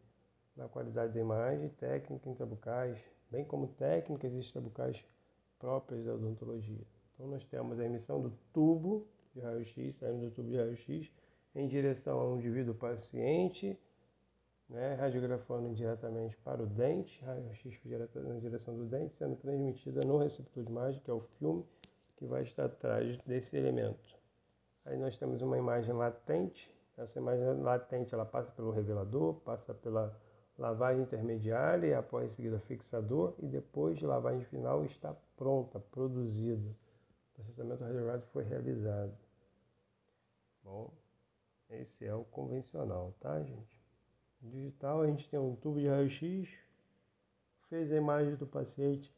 na 0.56 0.66
qualidade 0.66 1.12
da 1.12 1.20
imagem, 1.20 1.68
técnicas 1.68 2.26
intrabucais, 2.26 2.98
bem 3.30 3.44
como 3.44 3.68
técnicas 3.68 4.32
extrabucais 4.32 5.04
próprias 5.58 6.02
da 6.06 6.14
odontologia. 6.14 6.86
Então 7.14 7.26
nós 7.26 7.44
temos 7.44 7.78
a 7.78 7.84
emissão 7.84 8.22
do 8.22 8.32
tubo 8.54 9.06
de 9.34 9.40
raio-x, 9.40 9.94
saindo 9.96 10.22
do 10.22 10.30
tubo 10.30 10.48
de 10.48 10.56
raio-x 10.56 11.10
em 11.54 11.68
direção 11.68 12.18
a 12.18 12.24
um 12.26 12.36
indivíduo 12.36 12.74
paciente, 12.74 13.78
né, 14.68 14.94
radiografando 14.94 15.72
diretamente 15.74 16.36
para 16.38 16.62
o 16.62 16.66
dente, 16.66 17.22
raio-x 17.24 17.80
na 18.14 18.34
direção 18.38 18.76
do 18.76 18.84
dente, 18.84 19.16
sendo 19.16 19.36
transmitida 19.36 20.04
no 20.04 20.18
receptor 20.18 20.64
de 20.64 20.70
imagem, 20.70 21.00
que 21.02 21.10
é 21.10 21.14
o 21.14 21.20
filme, 21.38 21.64
que 22.16 22.26
vai 22.26 22.42
estar 22.42 22.64
atrás 22.64 23.16
desse 23.18 23.56
elemento. 23.56 24.16
Aí 24.84 24.96
nós 24.96 25.16
temos 25.18 25.42
uma 25.42 25.58
imagem 25.58 25.94
latente. 25.94 26.72
Essa 26.96 27.18
imagem 27.18 27.60
latente 27.60 28.14
ela 28.14 28.24
passa 28.24 28.50
pelo 28.52 28.70
revelador, 28.70 29.34
passa 29.40 29.74
pela 29.74 30.18
lavagem 30.58 31.02
intermediária, 31.02 31.88
e 31.88 31.94
após 31.94 32.32
seguida 32.34 32.58
fixador 32.60 33.34
e 33.38 33.46
depois 33.46 33.98
de 33.98 34.06
lavagem 34.06 34.44
final 34.46 34.84
está 34.84 35.14
pronta, 35.36 35.78
produzida. 35.78 36.70
O 37.32 37.34
processamento 37.34 37.84
radiográfico 37.84 38.32
foi 38.32 38.44
realizado. 38.44 39.12
Bom, 40.64 40.90
esse 41.68 42.06
é 42.06 42.14
o 42.14 42.24
convencional, 42.24 43.12
tá, 43.20 43.42
gente? 43.42 43.75
Digital, 44.40 45.02
a 45.02 45.06
gente 45.06 45.28
tem 45.28 45.38
um 45.38 45.56
tubo 45.56 45.80
de 45.80 45.88
raio-x, 45.88 46.48
fez 47.68 47.90
a 47.92 47.96
imagem 47.96 48.36
do 48.36 48.46
paciente 48.46 49.12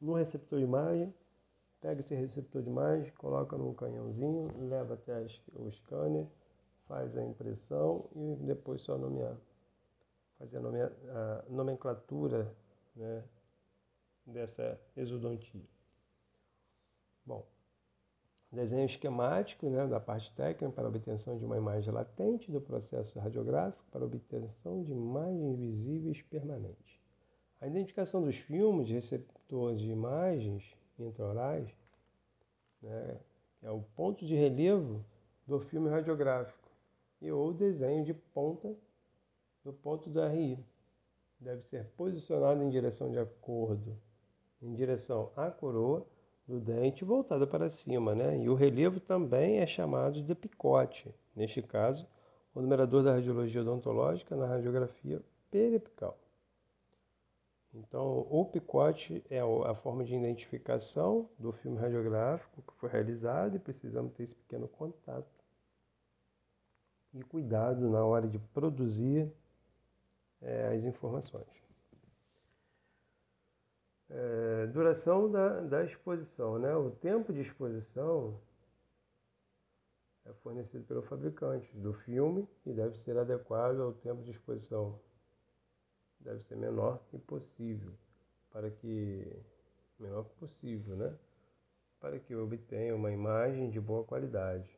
no 0.00 0.14
receptor 0.14 0.58
de 0.58 0.64
imagem, 0.64 1.14
pega 1.80 2.00
esse 2.00 2.14
receptor 2.14 2.62
de 2.62 2.68
imagem, 2.68 3.10
coloca 3.12 3.56
num 3.56 3.72
canhãozinho, 3.72 4.68
leva 4.68 4.94
até 4.94 5.26
o 5.54 5.70
scanner, 5.70 6.26
faz 6.86 7.16
a 7.16 7.22
impressão 7.22 8.08
e 8.14 8.36
depois 8.44 8.82
só 8.82 8.98
nomear. 8.98 9.36
Fazer 10.38 10.58
a, 10.58 11.44
a 11.44 11.44
nomenclatura 11.48 12.52
né, 12.96 13.24
dessa 14.26 14.80
exodontia. 14.96 15.64
Bom, 17.24 17.46
desenho 18.52 18.84
esquemático 18.84 19.66
né, 19.70 19.86
da 19.86 19.98
parte 19.98 20.30
técnica 20.32 20.74
para 20.74 20.86
obtenção 20.86 21.38
de 21.38 21.44
uma 21.44 21.56
imagem 21.56 21.92
latente 21.92 22.50
do 22.52 22.60
processo 22.60 23.18
radiográfico 23.18 23.82
para 23.90 24.04
obtenção 24.04 24.82
de 24.82 24.92
imagens 24.92 25.58
visíveis 25.58 26.20
permanentes. 26.22 27.00
A 27.60 27.66
identificação 27.66 28.20
dos 28.20 28.36
filmes 28.36 28.90
receptor 28.90 29.74
de 29.74 29.88
imagens 29.88 30.76
intraorais 30.98 31.66
né, 32.82 33.16
é 33.62 33.70
o 33.70 33.80
ponto 33.96 34.26
de 34.26 34.34
relevo 34.34 35.02
do 35.46 35.58
filme 35.58 35.88
radiográfico 35.88 36.70
e 37.22 37.32
ou 37.32 37.54
desenho 37.54 38.04
de 38.04 38.12
ponta 38.12 38.76
do 39.64 39.72
ponto 39.72 40.10
do 40.10 40.20
RI. 40.26 40.58
Deve 41.40 41.62
ser 41.62 41.86
posicionado 41.96 42.62
em 42.62 42.68
direção 42.68 43.10
de 43.10 43.18
acordo, 43.18 43.96
em 44.60 44.74
direção 44.74 45.32
à 45.36 45.50
coroa 45.50 46.06
do 46.46 46.60
dente 46.60 47.04
voltada 47.04 47.46
para 47.46 47.70
cima, 47.70 48.14
né? 48.14 48.38
E 48.38 48.48
o 48.48 48.54
relevo 48.54 49.00
também 49.00 49.58
é 49.58 49.66
chamado 49.66 50.22
de 50.22 50.34
picote. 50.34 51.14
Neste 51.34 51.62
caso, 51.62 52.06
o 52.54 52.60
numerador 52.60 53.02
da 53.02 53.12
radiologia 53.12 53.62
odontológica 53.62 54.36
na 54.36 54.46
radiografia 54.46 55.22
periapical. 55.50 56.18
Então, 57.74 58.26
o 58.30 58.44
picote 58.44 59.24
é 59.30 59.40
a 59.40 59.74
forma 59.74 60.04
de 60.04 60.14
identificação 60.14 61.28
do 61.38 61.52
filme 61.52 61.78
radiográfico 61.78 62.60
que 62.60 62.74
foi 62.78 62.90
realizado 62.90 63.56
e 63.56 63.58
precisamos 63.58 64.12
ter 64.12 64.24
esse 64.24 64.34
pequeno 64.34 64.68
contato 64.68 65.26
e 67.14 67.22
cuidado 67.22 67.88
na 67.88 68.04
hora 68.04 68.28
de 68.28 68.38
produzir 68.38 69.30
é, 70.42 70.74
as 70.74 70.84
informações. 70.84 71.61
É, 74.14 74.66
duração 74.66 75.30
da, 75.30 75.60
da 75.62 75.84
exposição, 75.84 76.58
né? 76.58 76.74
O 76.76 76.90
tempo 76.90 77.32
de 77.32 77.40
exposição 77.40 78.38
é 80.26 80.32
fornecido 80.34 80.84
pelo 80.84 81.00
fabricante 81.02 81.74
do 81.78 81.94
filme 81.94 82.46
e 82.66 82.74
deve 82.74 82.98
ser 82.98 83.16
adequado 83.16 83.80
ao 83.80 83.94
tempo 83.94 84.22
de 84.22 84.30
exposição. 84.30 85.00
Deve 86.20 86.42
ser 86.42 86.56
menor 86.56 87.02
que 87.10 87.18
possível, 87.18 87.90
para 88.52 88.70
que 88.70 89.26
menor 89.98 90.24
que 90.24 90.34
possível, 90.34 90.94
né? 90.94 91.16
Para 91.98 92.18
que 92.18 92.36
obtenha 92.36 92.94
uma 92.94 93.10
imagem 93.10 93.70
de 93.70 93.80
boa 93.80 94.04
qualidade. 94.04 94.68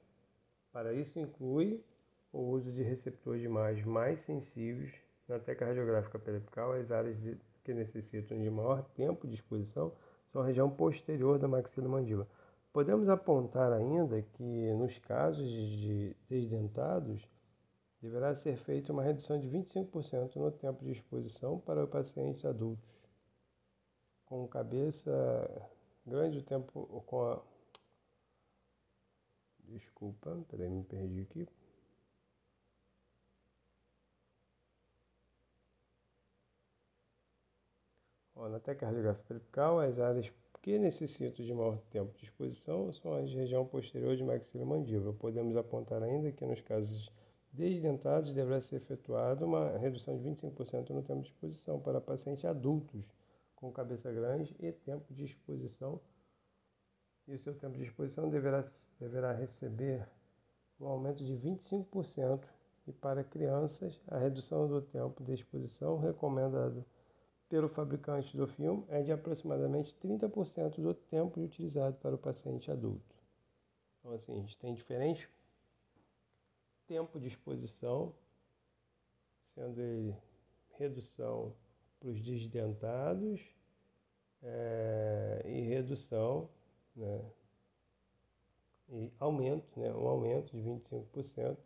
Para 0.72 0.93
isso 0.93 1.18
inclui 1.18 1.85
o 2.32 2.39
uso 2.39 2.70
de 2.70 2.82
receptores 2.82 3.41
de 3.41 3.47
imagem 3.47 3.85
mais 3.85 4.24
sensíveis 4.26 4.95
na 5.26 5.41
teca 5.41 5.66
radiográfica 5.66 6.20
periapical, 6.20 6.72
as 6.72 6.93
áreas 6.93 7.20
de, 7.20 7.37
que 7.65 7.75
necessitam 7.75 8.39
de 8.41 8.51
maior 8.51 8.83
tempo 8.95 9.27
de 9.27 9.35
exposição 9.35 9.93
são 10.27 10.43
a 10.43 10.47
região 10.47 10.71
posterior 10.71 11.39
da 11.39 11.49
maxila-mandíbula. 11.49 12.29
Podemos 12.73 13.09
apontar 13.09 13.73
ainda 13.73 14.21
que, 14.21 14.73
nos 14.75 14.99
casos 14.99 15.49
de 15.49 16.15
desdentados, 16.29 17.27
deverá 18.01 18.35
ser 18.35 18.57
feita 18.59 18.93
uma 18.93 19.03
redução 19.03 19.41
de 19.41 19.49
25% 19.49 20.37
no 20.37 20.51
tempo 20.51 20.85
de 20.85 20.93
exposição 20.93 21.59
para 21.59 21.87
pacientes 21.87 22.45
adultos, 22.45 22.85
com 24.27 24.47
cabeça 24.47 25.11
grande 26.07 26.39
o 26.39 26.43
tempo 26.43 27.03
com 27.07 27.23
a 27.23 27.41
Desculpa, 29.67 30.45
peraí, 30.51 30.69
me 30.69 30.85
perdi 30.85 31.23
aqui. 31.23 31.49
Na 38.49 38.61
tecardiografia 38.61 39.24
periapical, 39.26 39.80
as 39.80 39.99
áreas 39.99 40.30
que 40.61 40.78
necessitam 40.78 41.45
de 41.45 41.53
maior 41.55 41.78
tempo 41.90 42.16
de 42.18 42.24
exposição 42.24 42.92
são 42.92 43.14
as 43.14 43.30
de 43.30 43.36
região 43.36 43.66
posterior 43.66 44.16
de 44.16 44.22
maxila 44.22 44.64
mandíbula. 44.64 45.14
Podemos 45.14 45.57
apontar 45.57 46.03
ainda 46.03 46.30
que 46.30 46.45
nos 46.45 46.61
casos 46.61 47.11
desdentados 47.53 48.34
deverá 48.34 48.61
ser 48.61 48.76
efetuada 48.76 49.47
uma 49.47 49.78
redução 49.78 50.16
de 50.16 50.24
25% 50.24 50.90
no 50.90 51.03
tempo 51.03 51.22
de 51.22 51.28
exposição 51.28 51.80
para 51.80 52.01
pacientes 52.01 52.45
adultos 52.45 53.05
com 53.55 53.72
cabeça 53.72 54.12
grande 54.12 54.55
e 54.59 54.72
tempo 54.72 55.12
de 55.14 55.24
exposição 55.24 56.01
e 57.26 57.34
o 57.34 57.38
seu 57.38 57.55
tempo 57.55 57.76
de 57.76 57.84
exposição 57.84 58.28
deverá, 58.28 58.64
deverá 59.01 59.32
receber 59.32 60.07
um 60.78 60.86
aumento 60.86 61.24
de 61.24 61.32
25% 61.34 62.45
e 62.86 62.92
para 62.92 63.24
crianças 63.24 63.99
a 64.09 64.18
redução 64.18 64.68
do 64.68 64.82
tempo 64.82 65.22
de 65.24 65.32
exposição 65.32 65.99
recomendado 65.99 66.84
pelo 67.49 67.68
fabricante 67.68 68.36
do 68.36 68.47
filme 68.47 68.84
é 68.88 69.03
de 69.03 69.12
aproximadamente 69.12 69.95
30% 70.03 70.80
do 70.80 70.95
tempo 70.95 71.40
utilizado 71.40 71.97
para 71.97 72.14
o 72.14 72.18
paciente 72.18 72.70
adulto. 72.70 73.14
Então, 74.01 74.12
assim, 74.12 74.32
a 74.32 74.40
gente 74.40 74.59
tem 74.59 74.74
diferentes 74.74 75.28
tempo 76.86 77.18
de 77.18 77.28
exposição, 77.28 78.14
sendo 79.55 79.80
ele 79.80 80.14
redução 80.76 81.55
para 81.99 82.11
os 82.11 82.20
desdentados 82.20 83.40
é, 84.42 85.42
e 85.47 85.61
redução, 85.62 86.49
né, 86.95 87.24
e 88.90 89.11
aumento, 89.18 89.80
né, 89.80 89.92
um 89.95 90.07
aumento 90.07 90.55
de 90.55 90.62
25% 90.62 91.57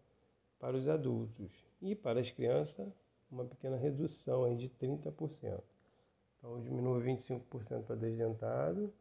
para 0.59 0.77
os 0.77 0.89
adultos. 0.89 1.51
E 1.81 1.95
para 1.95 2.21
as 2.21 2.31
crianças, 2.31 2.93
uma 3.31 3.45
pequena 3.45 3.77
redução 3.77 4.45
aí 4.45 4.57
de 4.57 4.69
30%. 4.69 5.63
Então, 6.39 6.61
diminui 6.63 7.03
25% 7.03 7.85
para 7.85 7.97
desdentado. 7.97 8.93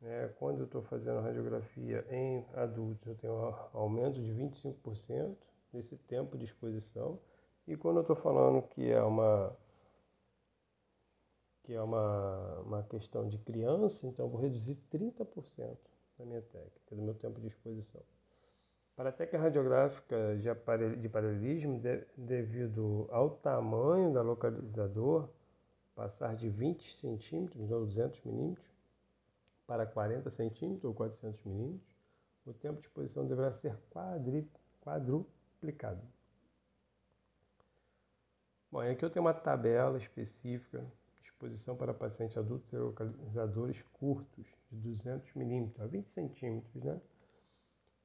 Né? 0.00 0.28
Quando 0.38 0.60
eu 0.60 0.64
estou 0.66 0.82
fazendo 0.82 1.20
radiografia 1.20 2.04
em 2.10 2.44
adultos, 2.54 3.06
eu 3.06 3.14
tenho 3.16 3.34
um 3.34 3.78
aumento 3.78 4.22
de 4.22 4.32
25% 4.32 5.36
desse 5.72 5.96
tempo 5.96 6.36
de 6.36 6.44
exposição. 6.44 7.18
E 7.66 7.76
quando 7.76 7.96
eu 7.96 8.02
estou 8.02 8.16
falando 8.16 8.62
que 8.62 8.90
é 8.90 9.02
uma 9.02 9.56
que 11.64 11.74
é 11.74 11.82
uma, 11.82 12.60
uma 12.60 12.82
questão 12.84 13.28
de 13.28 13.38
criança, 13.38 14.06
então 14.06 14.26
eu 14.26 14.30
vou 14.30 14.40
reduzir 14.40 14.78
30% 14.88 15.76
da 16.16 16.24
minha 16.24 16.40
técnica, 16.40 16.94
do 16.94 17.02
meu 17.02 17.14
tempo 17.14 17.40
de 17.40 17.48
exposição. 17.48 18.00
Para 18.96 19.10
a 19.10 19.12
técnica 19.12 19.38
radiográfica 19.38 20.38
de 20.38 21.08
paralelismo, 21.10 21.78
devido 22.16 23.06
ao 23.10 23.28
tamanho 23.28 24.10
da 24.14 24.22
localizador, 24.22 25.28
passar 25.94 26.34
de 26.34 26.48
20 26.48 26.96
centímetros 26.96 27.70
ou 27.70 27.84
200 27.84 28.22
milímetros 28.24 28.66
para 29.66 29.84
40 29.86 30.30
centímetros 30.30 30.82
ou 30.82 30.94
400 30.94 31.44
milímetros, 31.44 31.94
o 32.46 32.54
tempo 32.54 32.80
de 32.80 32.86
exposição 32.86 33.26
deverá 33.26 33.52
ser 33.52 33.76
quadruplicado. 34.80 36.00
Bom, 38.72 38.80
aqui 38.80 39.04
eu 39.04 39.10
tenho 39.10 39.26
uma 39.26 39.34
tabela 39.34 39.98
específica 39.98 40.78
de 41.20 41.28
exposição 41.28 41.76
para 41.76 41.92
pacientes 41.92 42.38
adultos 42.38 42.72
e 42.72 42.78
localizadores 42.78 43.82
curtos, 43.92 44.46
de 44.70 44.78
200 44.78 45.34
milímetros 45.34 45.80
a 45.82 45.86
20 45.86 46.06
centímetros, 46.12 46.82
né? 46.82 46.98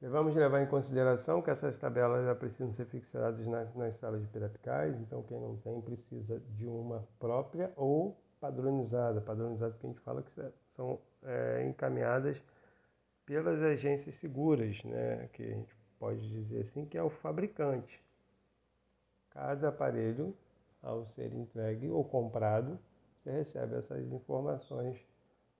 Devemos 0.01 0.33
levar 0.33 0.63
em 0.63 0.65
consideração 0.65 1.43
que 1.43 1.51
essas 1.51 1.77
tabelas 1.77 2.25
já 2.25 2.33
precisam 2.33 2.71
ser 2.71 2.85
fixadas 2.87 3.45
nas, 3.45 3.71
nas 3.75 3.93
salas 3.95 4.19
de 4.19 4.27
perapicais, 4.27 4.99
então 4.99 5.21
quem 5.21 5.39
não 5.39 5.55
tem 5.57 5.79
precisa 5.79 6.39
de 6.57 6.65
uma 6.65 7.07
própria 7.19 7.71
ou 7.75 8.17
padronizada. 8.39 9.21
Padronizada 9.21 9.77
que 9.79 9.85
a 9.85 9.89
gente 9.89 10.01
fala 10.01 10.23
que 10.23 10.31
são 10.75 10.99
é, 11.21 11.63
encaminhadas 11.67 12.43
pelas 13.27 13.61
agências 13.61 14.15
seguras, 14.15 14.83
né? 14.83 15.29
que 15.33 15.43
a 15.43 15.53
gente 15.53 15.75
pode 15.99 16.27
dizer 16.29 16.61
assim, 16.61 16.83
que 16.83 16.97
é 16.97 17.03
o 17.03 17.11
fabricante. 17.11 18.01
Cada 19.29 19.69
aparelho, 19.69 20.35
ao 20.81 21.05
ser 21.05 21.31
entregue 21.31 21.91
ou 21.91 22.03
comprado, 22.03 22.79
você 23.17 23.29
recebe 23.29 23.75
essas 23.75 24.11
informações 24.11 24.97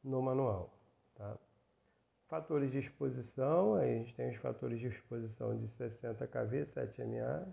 no 0.04 0.20
manual. 0.20 0.74
Tá? 1.14 1.38
Fatores 2.32 2.72
de 2.72 2.80
exposição, 2.80 3.76
a 3.76 3.86
gente 3.86 4.16
tem 4.16 4.30
os 4.30 4.38
fatores 4.38 4.80
de 4.80 4.88
exposição 4.88 5.54
de 5.58 5.68
60 5.68 6.26
kV, 6.26 6.66
7 6.66 7.04
mA 7.04 7.46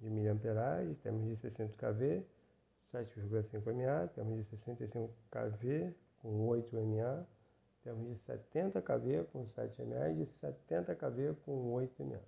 de 0.00 0.10
miliamperagem, 0.10 0.92
temos 0.94 1.24
de 1.24 1.36
60 1.36 1.72
kV, 1.76 2.26
7,5 2.92 3.72
mA, 3.72 4.08
temos 4.08 4.36
de 4.36 4.42
65 4.42 5.14
kV 5.30 5.94
com 6.20 6.48
8 6.48 6.74
mA, 6.74 7.24
temos 7.84 8.08
de 8.08 8.16
70 8.16 8.82
kV 8.82 9.24
com 9.32 9.46
7 9.46 9.84
mA 9.84 10.10
e 10.10 10.16
de 10.16 10.26
70 10.26 10.96
kV 10.96 11.34
com 11.44 11.72
8 11.74 12.04
mA. 12.04 12.18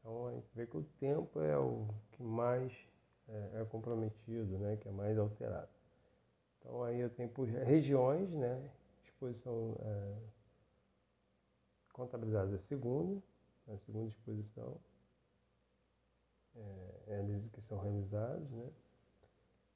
Então 0.00 0.26
a 0.26 0.32
gente 0.34 0.50
vê 0.54 0.66
que 0.66 0.76
o 0.76 0.82
tempo 1.00 1.40
é 1.40 1.56
o 1.56 1.88
que 2.12 2.22
mais 2.22 2.70
é, 3.30 3.62
é 3.62 3.64
comprometido, 3.64 4.58
né? 4.58 4.76
que 4.76 4.86
é 4.86 4.92
mais 4.92 5.16
alterado. 5.16 5.70
Então 6.58 6.84
aí 6.84 7.00
eu 7.00 7.08
tenho 7.08 7.30
por 7.30 7.48
regiões, 7.48 8.30
né? 8.34 8.62
exposição 9.06 9.74
é, 9.80 10.37
contabilizada 11.98 12.54
a 12.54 12.58
segunda, 12.60 13.20
a 13.66 13.76
segunda 13.78 14.08
exposição, 14.08 14.76
é, 16.54 17.18
eles 17.18 17.48
que 17.48 17.60
são 17.60 17.78
realizados, 17.80 18.48
né? 18.52 18.70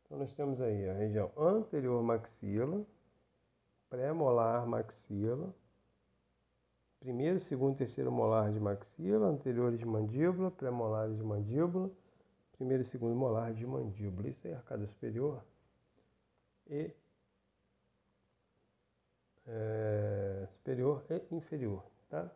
Então 0.05 0.19
nós 0.19 0.33
temos 0.33 0.61
aí 0.61 0.89
a 0.89 0.95
região 0.95 1.33
anterior 1.37 2.01
maxila, 2.03 2.87
pré-molar 3.91 4.67
maxila, 4.67 5.53
primeiro, 7.01 7.41
segundo, 7.41 7.77
terceiro 7.77 8.13
molar 8.13 8.53
de 8.53 8.61
maxila, 8.61 9.27
anteriores 9.27 9.81
de 9.81 9.85
mandíbula, 9.85 10.51
pré-molares 10.53 11.17
de 11.17 11.23
mandíbula, 11.25 11.91
primeiro 12.53 12.85
e 12.85 12.87
segundo 12.87 13.17
molar 13.17 13.53
de 13.53 13.67
mandíbula. 13.67 14.29
Isso 14.29 14.47
é 14.47 14.55
arcada 14.55 14.87
superior 14.87 15.43
e 16.69 16.95
é, 19.47 20.47
superior 20.53 21.05
e 21.11 21.35
inferior, 21.35 21.85
tá? 22.13 22.31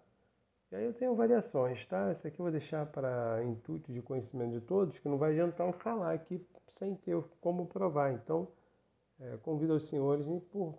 E 0.73 0.77
aí 0.77 0.85
eu 0.85 0.95
tenho 0.95 1.15
variações, 1.15 1.87
tá? 1.87 2.11
Esse 2.11 2.27
aqui 2.27 2.41
eu 2.41 2.45
vou 2.45 2.51
deixar 2.51 2.87
para 2.87 3.45
intuito 3.45 3.93
de 3.93 4.01
conhecimento 4.01 4.53
de 4.53 4.61
todos, 4.63 4.99
que 4.99 5.09
não 5.09 5.19
vai 5.19 5.33
adiantar 5.33 5.67
eu 5.67 5.73
falar 5.75 6.15
aqui 6.15 6.45
sem 6.79 6.97
ter 6.97 7.23
como 7.41 7.67
provar. 7.67 8.13
Então, 8.13 8.49
é, 9.21 9.37
convido 9.37 9.75
os 9.75 9.87
senhores, 9.89 10.27
por, 10.51 10.79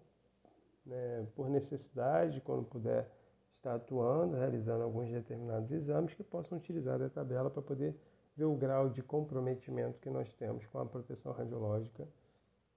né, 0.86 1.28
por 1.36 1.48
necessidade, 1.50 2.42
quando 2.42 2.66
puder 2.66 3.10
estar 3.58 3.76
atuando, 3.76 4.36
realizando 4.36 4.84
alguns 4.84 5.10
determinados 5.10 5.72
exames, 5.72 6.14
que 6.14 6.24
possam 6.24 6.58
utilizar 6.58 7.02
a 7.02 7.10
tabela 7.10 7.50
para 7.50 7.62
poder 7.62 7.96
ver 8.36 8.46
o 8.46 8.56
grau 8.56 8.90
de 8.90 9.02
comprometimento 9.02 10.00
que 10.00 10.10
nós 10.10 10.34
temos 10.34 10.66
com 10.68 10.80
a 10.80 10.86
proteção 10.86 11.32
radiológica 11.32 12.08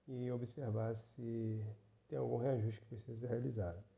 e 0.07 0.31
observar 0.31 0.95
se 0.95 1.63
tem 2.07 2.17
algum 2.17 2.37
reajuste 2.37 2.79
que 2.79 2.87
precisa 2.87 3.19
ser 3.19 3.27
realizado. 3.27 3.90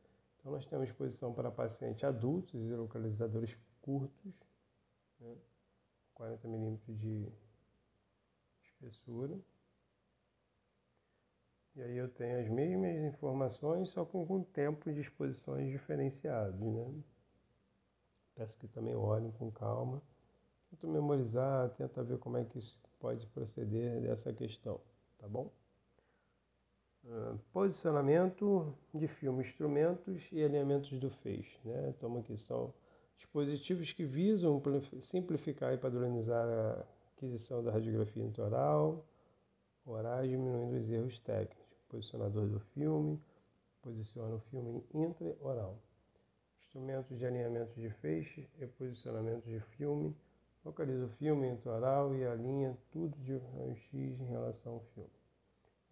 Então, 0.44 0.52
nós 0.52 0.66
temos 0.66 0.90
exposição 0.90 1.34
para 1.34 1.50
pacientes 1.50 2.04
adultos 2.04 2.54
e 2.54 2.76
localizadores 2.76 3.56
curtos, 3.82 4.34
né, 5.18 5.38
40 6.14 6.46
milímetros 6.50 7.00
de 7.00 7.32
espessura. 8.62 9.40
E 11.78 11.82
aí 11.82 11.96
eu 11.96 12.10
tenho 12.10 12.42
as 12.42 12.50
mesmas 12.50 13.14
informações, 13.14 13.90
só 13.92 14.04
com, 14.04 14.28
com 14.28 14.44
tempo 14.44 14.92
de 14.92 15.00
exposições 15.00 15.72
diferenciados. 15.72 16.60
Né? 16.60 17.04
Peço 18.36 18.60
que 18.60 18.68
também 18.68 18.94
olhem 18.94 19.32
com 19.32 19.50
calma. 19.50 20.02
Tento 20.70 20.90
memorizar, 20.90 21.70
tenta 21.76 22.04
ver 22.04 22.20
como 22.20 22.36
é 22.36 22.44
que 22.44 22.60
isso 22.60 22.78
pode 23.00 23.26
proceder 23.28 24.02
dessa 24.02 24.34
questão, 24.34 24.82
tá 25.20 25.28
bom? 25.28 25.50
Uh, 27.06 27.38
posicionamento 27.52 28.74
de 28.94 29.08
filme, 29.08 29.44
instrumentos 29.44 30.26
e 30.32 30.40
elementos 30.40 30.90
do 31.00 31.10
feixe. 31.10 31.60
Né? 31.66 31.90
Então, 31.90 32.18
aqui 32.18 32.38
são 32.38 32.74
dispositivos 33.18 33.92
que 33.92 34.06
visam 34.06 34.62
simplificar 35.02 35.74
e 35.74 35.78
padronizar 35.78 36.48
a 36.48 36.86
aquisição 37.18 37.62
da 37.62 37.72
radiografia 37.72 38.24
intraoral, 38.24 39.06
orais, 39.86 40.30
diminuindo 40.30 40.78
os 40.78 40.90
erros 40.90 41.20
técnicos. 41.20 41.64
Posicionador 41.90 42.48
do 42.48 42.60
filme, 42.74 43.22
posiciona 43.82 44.36
o 44.36 44.40
filme 44.50 44.84
intraoral. 44.94 45.78
Instrumentos 46.62 47.18
de 47.18 47.26
alinhamento 47.26 47.80
de 47.80 47.90
feixe 48.02 48.50
e 48.60 48.66
posicionamento 48.66 49.44
de 49.44 49.60
filme, 49.78 50.16
localiza 50.64 51.06
o 51.06 51.10
filme 51.10 51.50
intraoral 51.50 52.16
e 52.16 52.26
alinha 52.26 52.78
tudo 52.92 53.16
de 53.18 53.38
raio-x 53.38 53.94
em 53.94 54.26
relação 54.26 54.74
ao 54.76 54.80
filme. 54.96 55.23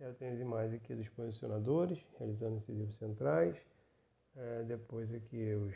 Eu 0.02 0.16
tenho 0.16 0.34
as 0.34 0.40
imagens 0.40 0.74
aqui 0.74 0.96
dos 0.96 1.08
posicionadores, 1.10 2.04
realizando 2.18 2.58
incisivos 2.58 2.96
centrais. 2.96 3.56
É, 4.36 4.64
depois 4.64 5.14
aqui 5.14 5.54
os 5.54 5.76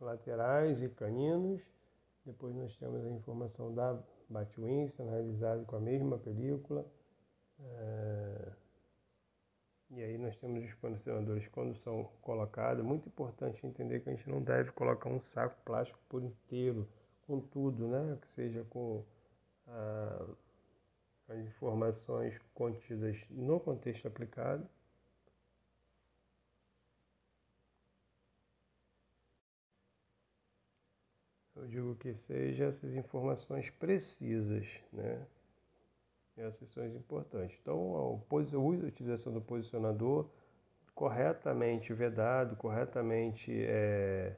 laterais 0.00 0.82
e 0.82 0.88
caninos. 0.88 1.62
Depois 2.26 2.56
nós 2.56 2.76
temos 2.76 3.04
a 3.06 3.08
informação 3.08 3.72
da 3.72 3.96
Batwinston, 4.28 5.08
realizado 5.08 5.64
com 5.64 5.76
a 5.76 5.80
mesma 5.80 6.18
película. 6.18 6.84
É, 7.60 8.52
e 9.90 10.02
aí 10.02 10.18
nós 10.18 10.36
temos 10.38 10.64
os 10.64 10.74
posicionadores 10.74 11.46
quando 11.48 11.76
são 11.76 12.10
colocados. 12.22 12.84
Muito 12.84 13.08
importante 13.08 13.64
entender 13.64 14.00
que 14.00 14.10
a 14.10 14.12
gente 14.12 14.28
não 14.28 14.42
deve 14.42 14.72
colocar 14.72 15.08
um 15.08 15.20
saco 15.20 15.56
plástico 15.64 16.00
por 16.08 16.24
inteiro, 16.24 16.88
com 17.28 17.38
tudo, 17.38 17.86
né? 17.86 18.18
Que 18.20 18.28
seja 18.28 18.64
com... 18.64 19.04
Ah, 19.68 20.26
as 21.30 21.38
informações 21.38 22.36
contidas 22.52 23.16
no 23.30 23.60
contexto 23.60 24.06
aplicado. 24.08 24.68
Eu 31.54 31.66
digo 31.68 31.94
que 31.96 32.14
seja 32.14 32.64
essas 32.64 32.94
informações 32.94 33.70
precisas, 33.70 34.66
né? 34.92 35.24
Essas 36.36 36.68
são 36.70 36.82
as 36.82 36.94
importantes. 36.94 37.56
Então, 37.60 37.96
a 37.96 38.86
utilização 38.86 39.32
do 39.32 39.42
posicionador 39.42 40.26
corretamente 40.94 41.92
vedado, 41.92 42.56
corretamente 42.56 43.52
é, 43.52 44.34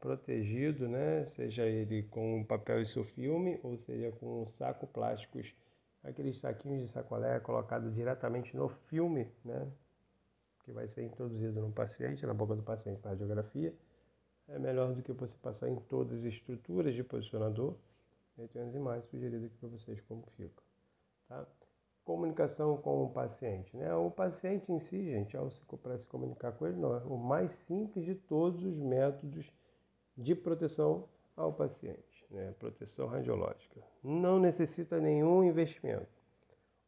protegido, 0.00 0.88
né? 0.88 1.26
Seja 1.28 1.66
ele 1.66 2.02
com 2.04 2.42
papel 2.44 2.80
e 2.80 2.86
seu 2.86 3.04
filme, 3.04 3.60
ou 3.62 3.76
seja 3.76 4.10
com 4.12 4.44
saco 4.46 4.86
plásticos 4.86 5.54
aqueles 6.02 6.38
saquinhos 6.38 6.82
de 6.82 6.88
sacolé 6.88 7.38
colocados 7.40 7.94
diretamente 7.94 8.56
no 8.56 8.68
filme, 8.68 9.30
né, 9.44 9.70
que 10.64 10.72
vai 10.72 10.86
ser 10.86 11.04
introduzido 11.04 11.60
no 11.60 11.72
paciente, 11.72 12.26
na 12.26 12.34
boca 12.34 12.54
do 12.54 12.62
paciente 12.62 13.00
para 13.00 13.12
radiografia, 13.12 13.74
é 14.48 14.58
melhor 14.58 14.92
do 14.92 15.02
que 15.02 15.12
você 15.12 15.36
passar 15.38 15.68
em 15.68 15.76
todas 15.76 16.18
as 16.18 16.24
estruturas 16.24 16.94
de 16.94 17.02
posicionador. 17.02 17.74
Eu 18.36 18.48
tenho 18.48 18.66
as 18.66 18.74
imagens 18.74 19.04
sugeridas 19.06 19.44
aqui 19.44 19.56
para 19.56 19.68
vocês 19.68 20.00
como 20.02 20.24
fica. 20.36 20.62
Tá? 21.28 21.46
Comunicação 22.04 22.76
com 22.76 23.04
o 23.04 23.10
paciente. 23.10 23.76
Né? 23.76 23.94
O 23.94 24.10
paciente 24.10 24.70
em 24.72 24.80
si, 24.80 25.04
gente, 25.04 25.36
ao 25.36 25.50
se, 25.50 25.62
para 25.80 25.98
se 25.98 26.06
comunicar 26.06 26.52
com 26.52 26.66
ele, 26.66 26.76
não, 26.76 26.94
é 26.94 27.04
o 27.04 27.16
mais 27.16 27.52
simples 27.66 28.04
de 28.04 28.14
todos 28.14 28.64
os 28.64 28.76
métodos 28.76 29.50
de 30.16 30.34
proteção 30.34 31.08
ao 31.36 31.52
paciente 31.52 32.11
né, 32.32 32.54
proteção 32.58 33.06
radiológica. 33.06 33.80
Não 34.02 34.40
necessita 34.40 34.98
nenhum 34.98 35.44
investimento. 35.44 36.08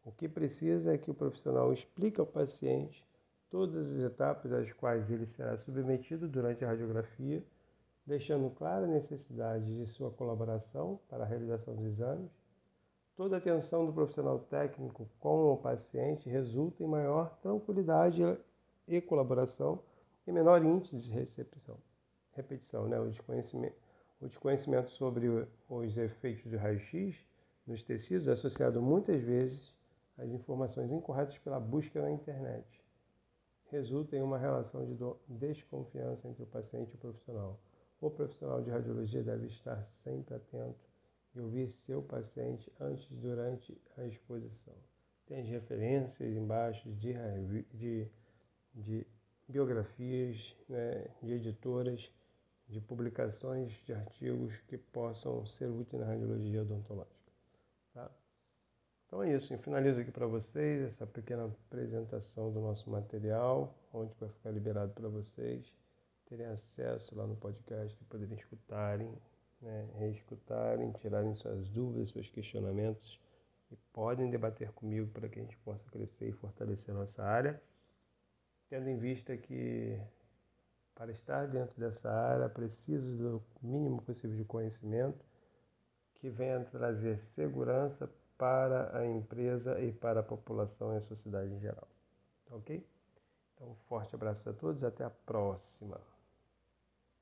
O 0.04 0.10
que 0.10 0.28
precisa 0.28 0.94
é 0.94 0.98
que 0.98 1.10
o 1.10 1.14
profissional 1.14 1.72
explique 1.72 2.20
ao 2.20 2.26
paciente 2.26 3.04
todas 3.50 3.74
as 3.76 4.02
etapas 4.02 4.52
às 4.52 4.72
quais 4.72 5.10
ele 5.10 5.26
será 5.26 5.56
submetido 5.58 6.26
durante 6.28 6.64
a 6.64 6.68
radiografia, 6.68 7.42
deixando 8.06 8.50
clara 8.50 8.84
a 8.84 8.88
necessidade 8.88 9.64
de 9.64 9.86
sua 9.86 10.10
colaboração 10.10 10.98
para 11.08 11.24
a 11.24 11.26
realização 11.26 11.74
dos 11.74 11.86
exames. 11.86 12.30
Toda 13.16 13.36
a 13.36 13.38
atenção 13.38 13.86
do 13.86 13.92
profissional 13.92 14.40
técnico 14.40 15.08
com 15.20 15.52
o 15.52 15.56
paciente 15.56 16.28
resulta 16.28 16.82
em 16.82 16.86
maior 16.86 17.38
tranquilidade 17.40 18.22
e 18.88 19.00
colaboração 19.00 19.80
e 20.26 20.32
menor 20.32 20.62
índice 20.64 20.96
de 20.96 21.12
recepção, 21.12 21.78
repetição, 22.32 22.88
né, 22.88 22.98
o 22.98 23.08
desconhecimento 23.08 23.83
o 24.24 24.28
desconhecimento 24.28 24.90
sobre 24.92 25.28
os 25.68 25.98
efeitos 25.98 26.50
do 26.50 26.56
raio-x 26.56 27.14
nos 27.66 27.82
tecidos 27.82 28.26
é 28.26 28.32
associado 28.32 28.80
muitas 28.80 29.20
vezes 29.22 29.70
às 30.16 30.30
informações 30.30 30.90
incorretas 30.90 31.36
pela 31.38 31.60
busca 31.60 32.00
na 32.00 32.10
internet. 32.10 32.66
Resulta 33.70 34.16
em 34.16 34.22
uma 34.22 34.38
relação 34.38 34.82
de 34.86 34.96
desconfiança 35.28 36.26
entre 36.26 36.42
o 36.42 36.46
paciente 36.46 36.92
e 36.92 36.94
o 36.94 36.98
profissional. 36.98 37.60
O 38.00 38.10
profissional 38.10 38.62
de 38.62 38.70
radiologia 38.70 39.22
deve 39.22 39.46
estar 39.48 39.86
sempre 40.02 40.34
atento 40.34 40.88
e 41.34 41.40
ouvir 41.40 41.70
seu 41.70 42.02
paciente 42.02 42.72
antes 42.80 43.10
e 43.10 43.14
durante 43.16 43.78
a 43.98 44.06
exposição. 44.06 44.74
Tem 45.26 45.42
as 45.42 45.48
referências 45.48 46.34
embaixo 46.34 46.90
de, 46.92 47.12
de, 47.74 48.08
de 48.74 49.06
biografias 49.48 50.56
né, 50.68 51.08
de 51.22 51.32
editoras 51.32 52.10
de 52.68 52.80
publicações 52.80 53.72
de 53.84 53.92
artigos 53.92 54.56
que 54.68 54.78
possam 54.78 55.46
ser 55.46 55.66
úteis 55.66 56.00
na 56.00 56.08
radiologia 56.08 56.62
odontológica. 56.62 57.32
Tá? 57.92 58.10
Então 59.06 59.22
é 59.22 59.36
isso, 59.36 59.52
eu 59.52 59.58
finalizo 59.58 60.00
aqui 60.00 60.10
para 60.10 60.26
vocês 60.26 60.82
essa 60.82 61.06
pequena 61.06 61.44
apresentação 61.44 62.52
do 62.52 62.60
nosso 62.60 62.90
material, 62.90 63.74
onde 63.92 64.14
vai 64.18 64.28
ficar 64.28 64.50
liberado 64.50 64.92
para 64.92 65.08
vocês 65.08 65.72
terem 66.26 66.46
acesso 66.46 67.14
lá 67.14 67.26
no 67.26 67.36
podcast 67.36 68.02
poderem 68.04 68.36
escutarem, 68.36 69.12
né, 69.60 69.88
reescutarem, 69.98 70.90
tirarem 70.92 71.34
suas 71.34 71.68
dúvidas, 71.68 72.10
seus 72.10 72.28
questionamentos 72.30 73.20
e 73.70 73.76
podem 73.92 74.30
debater 74.30 74.72
comigo 74.72 75.06
para 75.08 75.28
que 75.28 75.38
a 75.38 75.42
gente 75.42 75.56
possa 75.58 75.88
crescer 75.90 76.28
e 76.28 76.32
fortalecer 76.32 76.94
a 76.94 76.98
nossa 76.98 77.22
área, 77.22 77.60
tendo 78.68 78.88
em 78.88 78.98
vista 78.98 79.36
que 79.36 80.00
para 80.94 81.10
estar 81.10 81.48
dentro 81.48 81.78
dessa 81.78 82.10
área, 82.10 82.48
preciso 82.48 83.16
do 83.16 83.42
mínimo 83.62 84.00
possível 84.02 84.36
de 84.36 84.44
conhecimento 84.44 85.24
que 86.14 86.30
venha 86.30 86.64
trazer 86.64 87.18
segurança 87.18 88.10
para 88.38 88.96
a 88.96 89.06
empresa 89.06 89.80
e 89.80 89.92
para 89.92 90.20
a 90.20 90.22
população 90.22 90.94
e 90.94 90.98
a 90.98 91.02
sociedade 91.02 91.52
em 91.52 91.60
geral. 91.60 91.88
Ok? 92.50 92.86
Então, 93.54 93.70
um 93.70 93.74
forte 93.88 94.14
abraço 94.14 94.48
a 94.48 94.52
todos, 94.52 94.82
até 94.82 95.04
a 95.04 95.10
próxima. 95.10 96.00